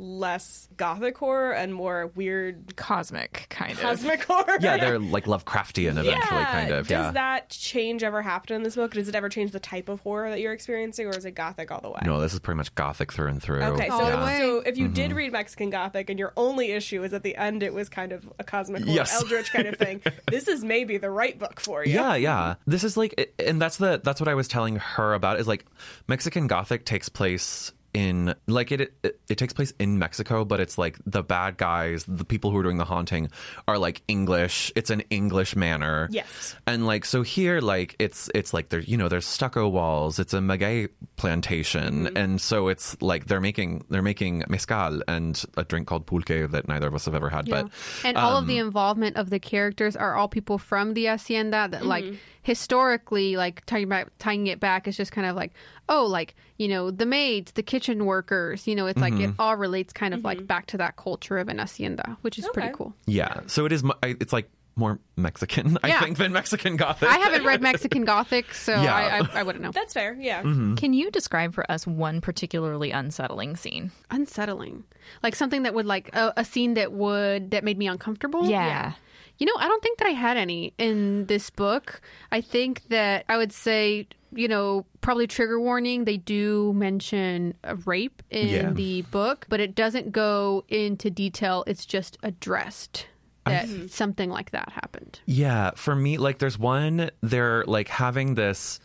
less 0.00 0.68
gothic 0.76 1.18
horror 1.18 1.52
and 1.52 1.74
more 1.74 2.08
weird 2.14 2.76
Cosmic, 2.76 3.46
kind 3.50 3.72
of. 3.72 3.80
cosmic 3.80 4.22
horror. 4.24 4.58
Yeah, 4.60 4.76
they're 4.76 4.98
like 4.98 5.24
Lovecraftian 5.26 5.90
eventually, 5.98 6.14
kind 6.44 6.70
of. 6.70 6.86
Does 6.88 7.06
Yeah. 7.06 7.10
that 7.12 7.50
change 7.50 8.02
ever 8.02 8.22
happen 8.22 8.56
in 8.56 8.62
this 8.62 8.76
book? 8.76 8.92
Does 8.94 9.08
it 9.08 9.14
ever 9.14 9.28
change 9.28 9.50
the 9.52 9.60
type 9.60 9.88
of 9.88 10.00
horror 10.00 10.30
that 10.30 10.40
you're 10.40 10.52
experiencing, 10.52 11.06
or 11.06 11.10
is 11.16 11.24
it 11.24 11.32
gothic 11.32 11.70
all 11.70 11.80
the 11.80 11.90
way? 11.90 12.00
no, 12.04 12.20
this 12.20 12.32
is 12.32 12.40
pretty 12.40 12.56
much 12.56 12.74
gothic 12.74 13.12
through 13.12 13.28
and 13.28 13.42
through. 13.42 13.62
Okay, 13.62 13.88
so, 13.88 14.00
yeah. 14.08 14.38
so 14.38 14.58
if 14.60 14.78
you 14.78 14.88
did 14.88 15.08
Mm-hmm. 15.10 15.16
read 15.18 15.32
Mexican 15.32 15.70
Gothic 15.70 16.10
and 16.10 16.18
your 16.18 16.32
only 16.36 16.72
issue 16.72 17.02
is 17.02 17.12
at 17.12 17.22
the 17.22 17.36
end 17.36 17.62
it 17.62 17.72
was 17.74 17.88
kind 17.88 18.12
of 18.12 18.28
a 18.38 18.44
cosmic 18.44 18.82
horror, 18.84 18.94
Yes. 18.96 19.14
eldritch 19.14 19.52
kind 19.52 19.66
of 19.66 19.76
thing, 19.76 20.00
this 20.30 20.48
is 20.48 20.62
maybe 20.64 20.96
the 20.98 21.10
right 21.10 21.38
book 21.38 21.60
for 21.60 21.84
you. 21.84 21.94
Yeah, 21.94 22.14
yeah. 22.14 22.54
This 22.66 22.84
is 22.84 22.96
like, 22.96 23.32
and 23.38 23.60
that's 23.60 23.76
the 23.78 24.00
that's 24.04 24.20
what 24.20 24.28
I 24.28 24.34
was 24.34 24.48
telling 24.48 24.76
her 24.76 25.14
about. 25.14 25.40
Is 25.40 25.48
like 25.48 25.64
Mexican 26.06 26.46
Gothic 26.46 26.84
takes 26.84 27.08
place 27.08 27.72
in 27.94 28.34
like 28.46 28.70
it, 28.72 28.92
it 29.02 29.20
it 29.28 29.38
takes 29.38 29.52
place 29.52 29.72
in 29.78 29.98
Mexico, 29.98 30.44
but 30.44 30.60
it's 30.60 30.78
like 30.78 30.98
the 31.06 31.22
bad 31.22 31.56
guys, 31.56 32.04
the 32.06 32.24
people 32.24 32.50
who 32.50 32.58
are 32.58 32.62
doing 32.62 32.76
the 32.78 32.84
haunting, 32.84 33.30
are 33.66 33.78
like 33.78 34.02
English. 34.08 34.70
It's 34.76 34.90
an 34.90 35.02
English 35.10 35.56
manor. 35.56 36.08
Yes. 36.10 36.54
and 36.66 36.86
like 36.86 37.04
so 37.04 37.22
here, 37.22 37.60
like 37.60 37.96
it's 37.98 38.30
it's 38.34 38.52
like 38.52 38.68
there 38.68 38.80
you 38.80 38.96
know 38.96 39.08
there's 39.08 39.26
stucco 39.26 39.68
walls. 39.68 40.18
It's 40.18 40.34
a 40.34 40.40
maguey 40.40 40.88
plantation, 41.16 42.04
Mm-hmm. 42.06 42.16
and 42.16 42.40
so 42.40 42.68
it's 42.68 43.00
like 43.02 43.26
they're 43.26 43.40
making 43.40 43.84
they're 43.90 44.02
making 44.02 44.44
mezcal 44.48 45.02
and 45.08 45.42
a 45.56 45.64
drink 45.64 45.86
called 45.88 46.06
pulque 46.06 46.50
that 46.50 46.68
neither 46.68 46.86
of 46.86 46.94
us 46.94 47.04
have 47.06 47.14
ever 47.14 47.28
had. 47.28 47.48
Yeah. 47.48 47.62
But 47.62 47.72
and 48.04 48.16
all 48.16 48.32
of 48.36 48.44
um, 48.44 48.46
the 48.48 48.58
involvement 48.58 49.16
of 49.16 49.30
the 49.30 49.38
characters 49.38 49.96
are 49.96 50.14
all 50.14 50.28
people 50.28 50.58
from 50.58 50.94
the 50.94 51.06
hacienda 51.06 51.68
that 51.70 51.84
like 51.84 52.04
Mm-hmm. 52.04 52.16
Historically 52.48 53.36
like 53.36 53.64
tying 53.66 53.88
back 53.88 54.08
tying 54.18 54.46
it 54.46 54.58
back 54.58 54.88
is 54.88 54.96
just 54.96 55.12
kind 55.12 55.26
of 55.26 55.36
like 55.36 55.52
oh 55.88 56.06
like 56.06 56.34
you 56.56 56.66
know 56.66 56.90
the 56.90 57.04
maids 57.06 57.52
the 57.52 57.62
kitchen 57.62 58.04
workers 58.06 58.66
you 58.66 58.74
know 58.74 58.86
it's 58.86 58.98
like 59.00 59.12
Mm-hmm. 59.12 59.30
it 59.32 59.34
all 59.38 59.56
relates 59.56 59.92
kind 59.92 60.14
of 60.14 60.24
like 60.24 60.46
back 60.46 60.66
to 60.66 60.78
that 60.78 60.96
culture 60.96 61.38
of 61.38 61.48
an 61.48 61.58
hacienda 61.58 62.16
which 62.22 62.38
is 62.38 62.48
pretty 62.52 62.70
cool 62.72 62.94
Yeah. 63.06 63.40
So 63.46 63.64
it 63.66 63.72
is. 63.72 63.82
It's 64.02 64.32
like 64.32 64.48
more 64.76 65.00
Mexican, 65.16 65.76
I 65.82 65.98
think, 66.00 66.18
than 66.18 66.32
Mexican 66.32 66.76
Gothic. 66.76 67.08
I 67.08 67.16
haven't 67.18 67.44
read 67.44 67.60
Mexican 67.60 68.04
Gothic, 68.04 68.54
so 68.54 68.72
Yeah. 68.80 68.94
I, 68.94 69.18
I, 69.18 69.40
I 69.40 69.42
wouldn't 69.42 69.64
know. 69.64 69.72
That's 69.72 69.92
fair. 69.92 70.14
Yeah. 70.20 70.42
Mm-hmm. 70.42 70.76
Can 70.76 70.92
you 70.92 71.10
describe 71.10 71.52
for 71.52 71.68
us 71.68 71.84
one 71.84 72.20
particularly 72.20 72.92
unsettling 72.92 73.56
scene? 73.56 73.90
Unsettling, 74.12 74.84
like 75.22 75.34
something 75.34 75.64
that 75.64 75.74
would 75.74 75.86
like 75.86 76.14
a, 76.14 76.32
a 76.36 76.44
scene 76.44 76.74
that 76.74 76.92
would 76.92 77.50
that 77.50 77.64
made 77.64 77.76
me 77.76 77.88
uncomfortable. 77.88 78.48
Yeah. 78.48 78.92
You 79.38 79.46
know, 79.46 79.54
I 79.56 79.68
don't 79.68 79.82
think 79.82 79.98
that 79.98 80.06
I 80.08 80.12
had 80.12 80.36
any 80.36 80.74
in 80.78 81.26
this 81.26 81.50
book. 81.50 82.00
I 82.32 82.40
think 82.40 82.88
that 82.88 83.24
I 83.28 83.36
would 83.36 83.52
say, 83.52 84.08
you 84.32 84.48
know, 84.48 84.84
probably 85.00 85.26
trigger 85.26 85.60
warning. 85.60 86.04
They 86.04 86.16
do 86.16 86.72
mention 86.74 87.54
a 87.64 87.76
rape 87.76 88.22
in 88.30 88.48
Yeah. 88.48 88.70
the 88.72 89.02
book, 89.02 89.46
but 89.48 89.60
it 89.60 89.74
doesn't 89.74 90.12
go 90.12 90.64
into 90.68 91.08
detail. 91.10 91.64
It's 91.66 91.86
just 91.86 92.18
addressed 92.22 93.06
that 93.46 93.66
mm-hmm. 93.66 93.86
something 93.86 94.30
like 94.30 94.50
that 94.50 94.70
happened. 94.70 95.20
Yeah, 95.26 95.70
for 95.74 95.94
me, 95.94 96.18
like 96.18 96.38
there's 96.38 96.58
one, 96.58 97.10
they're 97.22 97.64
like 97.66 97.88
having 97.88 98.34
this. 98.34 98.80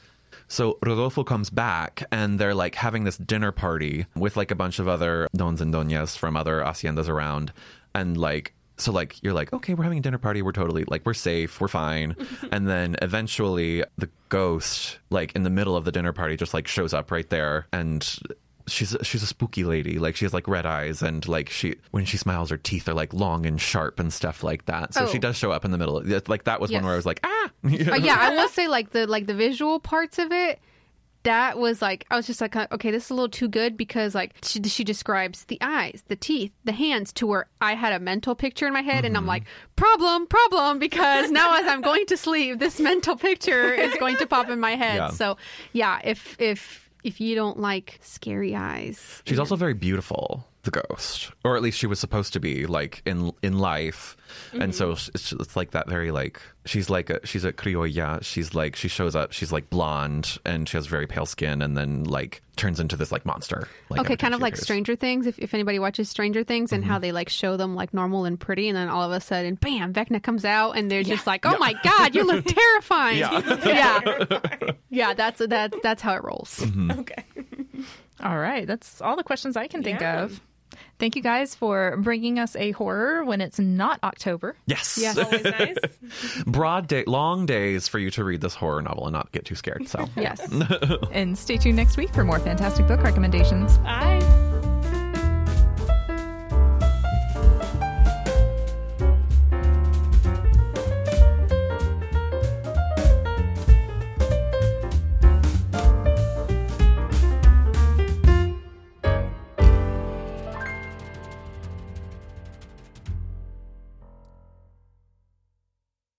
So 0.47 0.77
Rodolfo 0.85 1.23
comes 1.23 1.49
back 1.49 2.03
and 2.11 2.39
they're 2.39 2.55
like 2.55 2.75
having 2.75 3.03
this 3.03 3.17
dinner 3.17 3.51
party 3.51 4.05
with 4.15 4.37
like 4.37 4.51
a 4.51 4.55
bunch 4.55 4.79
of 4.79 4.87
other 4.87 5.27
dons 5.35 5.61
and 5.61 5.73
doñas 5.73 6.17
from 6.17 6.37
other 6.37 6.61
haciendas 6.61 7.09
around. 7.09 7.51
And 7.95 8.17
like, 8.17 8.53
so 8.83 8.91
like 8.91 9.21
you're 9.23 9.33
like, 9.33 9.51
okay, 9.53 9.73
we're 9.73 9.83
having 9.83 9.97
a 9.99 10.01
dinner 10.01 10.17
party. 10.17 10.41
We're 10.41 10.51
totally 10.51 10.83
like, 10.87 11.05
we're 11.05 11.13
safe. 11.13 11.59
We're 11.61 11.67
fine. 11.67 12.15
and 12.51 12.67
then 12.67 12.95
eventually 13.01 13.83
the 13.97 14.09
ghost, 14.29 14.99
like 15.09 15.33
in 15.35 15.43
the 15.43 15.49
middle 15.49 15.75
of 15.75 15.85
the 15.85 15.91
dinner 15.91 16.13
party, 16.13 16.35
just 16.35 16.53
like 16.53 16.67
shows 16.67 16.93
up 16.93 17.11
right 17.11 17.29
there 17.29 17.67
and 17.73 18.17
she's 18.65 18.95
she's 19.01 19.21
a 19.21 19.25
spooky 19.27 19.65
lady 19.65 19.99
like 19.99 20.15
she 20.15 20.23
has 20.23 20.33
like 20.33 20.47
red 20.47 20.65
eyes 20.65 21.01
and 21.01 21.27
like 21.27 21.49
she 21.49 21.75
when 21.91 22.05
she 22.05 22.15
smiles 22.15 22.49
her 22.49 22.55
teeth 22.55 22.87
are 22.87 22.93
like 22.93 23.13
long 23.13 23.45
and 23.45 23.59
sharp 23.59 23.99
and 23.99 24.13
stuff 24.13 24.41
like 24.41 24.63
that 24.67 24.93
so 24.93 25.03
Oh. 25.03 25.07
she 25.07 25.19
does 25.19 25.35
show 25.35 25.51
up 25.51 25.65
in 25.65 25.71
the 25.71 25.77
middle 25.77 26.01
like 26.29 26.45
that 26.45 26.61
was 26.61 26.71
one 26.71 26.81
where 26.85 26.93
i 26.93 26.95
was 26.95 27.05
like 27.05 27.19
ah 27.25 27.49
Uh, 27.65 27.69
yeah, 27.97 28.15
I 28.17 28.29
will 28.37 28.47
say 28.47 28.69
like 28.69 28.91
the 28.91 29.05
like 29.05 29.27
the 29.27 29.33
visual 29.33 29.81
parts 29.81 30.17
of 30.17 30.31
it. 30.31 30.59
That 31.23 31.57
was 31.57 31.81
like 31.81 32.05
I 32.11 32.15
was 32.17 32.27
just 32.27 32.41
like 32.41 32.55
okay, 32.55 32.91
this 32.91 33.05
is 33.05 33.09
a 33.11 33.13
little 33.13 33.29
too 33.29 33.47
good 33.47 33.77
because 33.77 34.13
like 34.13 34.35
she, 34.43 34.61
she 34.63 34.83
describes 34.83 35.45
the 35.45 35.57
eyes, 35.61 36.03
the 36.07 36.15
teeth, 36.15 36.51
the 36.65 36.73
hands 36.73 37.13
to 37.13 37.27
where 37.27 37.47
I 37.61 37.75
had 37.75 37.93
a 37.93 37.99
mental 37.99 38.35
picture 38.35 38.67
in 38.67 38.73
my 38.73 38.81
head, 38.81 38.97
Mm-hmm. 38.97 39.05
and 39.05 39.17
I'm 39.17 39.25
like 39.25 39.43
problem, 39.75 40.27
problem 40.27 40.79
because 40.79 41.31
now 41.31 41.57
as 41.59 41.65
I'm 41.67 41.81
going 41.81 42.05
to 42.07 42.17
sleep, 42.17 42.59
this 42.59 42.79
mental 42.79 43.15
picture 43.15 43.73
is 43.73 43.95
going 43.95 44.17
to 44.17 44.27
pop 44.27 44.49
in 44.49 44.59
my 44.59 44.75
head. 44.75 44.95
Yeah. 44.97 45.09
So 45.11 45.37
yeah, 45.71 45.99
if 46.03 46.35
if 46.39 46.89
if 47.03 47.19
you 47.21 47.35
don't 47.35 47.59
like 47.59 47.99
scary 48.01 48.55
eyes, 48.55 49.21
she's 49.25 49.39
also 49.39 49.55
very 49.55 49.73
beautiful 49.73 50.45
the 50.63 50.71
ghost 50.71 51.29
or 51.43 51.57
at 51.57 51.61
least 51.61 51.77
she 51.77 51.85
was 51.87 51.99
supposed 51.99 52.31
to 52.33 52.39
be 52.39 52.65
like 52.65 53.01
in 53.05 53.31
in 53.41 53.57
life 53.59 54.15
and 54.53 54.73
so 54.73 54.91
it's, 54.91 55.09
it's 55.33 55.55
like 55.57 55.71
that 55.71 55.89
very 55.89 56.09
like 56.09 56.41
she's 56.65 56.89
like 56.89 57.09
a, 57.09 57.19
she's 57.25 57.43
a 57.43 57.51
criolla 57.51 58.23
she's 58.23 58.55
like 58.55 58.75
she 58.75 58.87
shows 58.87 59.13
up 59.13 59.33
she's 59.33 59.51
like 59.51 59.69
blonde 59.69 60.37
and 60.45 60.69
she 60.69 60.77
has 60.77 60.87
very 60.87 61.05
pale 61.05 61.25
skin 61.25 61.61
and 61.61 61.75
then 61.75 62.05
like 62.05 62.41
turns 62.55 62.79
into 62.79 62.95
this 62.95 63.11
like 63.11 63.25
monster 63.25 63.67
like, 63.89 63.99
okay, 64.01 64.15
kind 64.15 64.33
of 64.33 64.39
like 64.39 64.53
appears. 64.53 64.63
Stranger 64.63 64.95
Things. 64.95 65.27
If, 65.27 65.37
if 65.37 65.53
anybody 65.53 65.79
watches 65.79 66.09
Stranger 66.09 66.43
Things 66.43 66.71
and 66.71 66.83
how 66.85 66.97
they 66.97 67.11
like 67.11 67.27
show 67.29 67.57
them 67.57 67.75
like 67.75 67.93
normal 67.93 68.25
and 68.25 68.39
pretty, 68.39 68.69
and 68.69 68.75
then 68.77 68.89
all 68.89 69.03
of 69.03 69.11
a 69.11 69.19
sudden, 69.19 69.55
bam, 69.55 69.93
Vecna 69.93 70.21
comes 70.21 70.45
out, 70.45 70.71
and 70.77 70.89
they're 70.89 71.03
just 71.03 71.27
like, 71.27 71.45
"Oh 71.45 71.57
my 71.59 71.73
god, 71.83 72.15
you 72.15 72.25
look 72.25 72.45
terrifying!" 72.47 73.17
Yeah. 73.19 73.57
yeah, 73.65 74.71
yeah. 74.89 75.13
That's 75.13 75.39
that. 75.39 75.75
That's 75.83 76.01
how 76.01 76.15
it 76.15 76.23
rolls. 76.23 76.59
Mm-hmm. 76.59 76.91
Okay. 77.01 77.23
All 78.23 78.37
right, 78.39 78.65
that's 78.65 79.01
all 79.01 79.15
the 79.15 79.23
questions 79.23 79.57
I 79.57 79.67
can 79.67 79.83
think 79.83 79.99
Yeah. 79.99 80.23
of. 80.23 80.39
Thank 80.99 81.15
you 81.15 81.21
guys 81.21 81.55
for 81.55 81.97
bringing 81.97 82.39
us 82.39 82.55
a 82.55 82.71
horror 82.71 83.23
when 83.25 83.41
it's 83.41 83.59
not 83.59 83.99
October. 84.03 84.55
yes 84.65 84.97
Yes. 85.01 85.17
Always 85.17 85.43
nice. 85.43 85.77
broad 86.45 86.87
day 86.87 87.03
long 87.07 87.45
days 87.45 87.87
for 87.87 87.99
you 87.99 88.09
to 88.11 88.23
read 88.23 88.41
this 88.41 88.55
horror 88.55 88.81
novel 88.81 89.05
and 89.07 89.13
not 89.13 89.31
get 89.31 89.45
too 89.45 89.55
scared 89.55 89.87
so 89.87 90.07
Yes. 90.15 90.41
And 91.11 91.37
stay 91.37 91.57
tuned 91.57 91.75
next 91.75 91.97
week 91.97 92.13
for 92.13 92.23
more 92.23 92.39
fantastic 92.39 92.87
book 92.87 93.01
recommendations. 93.03 93.77
Bye. 93.79 94.42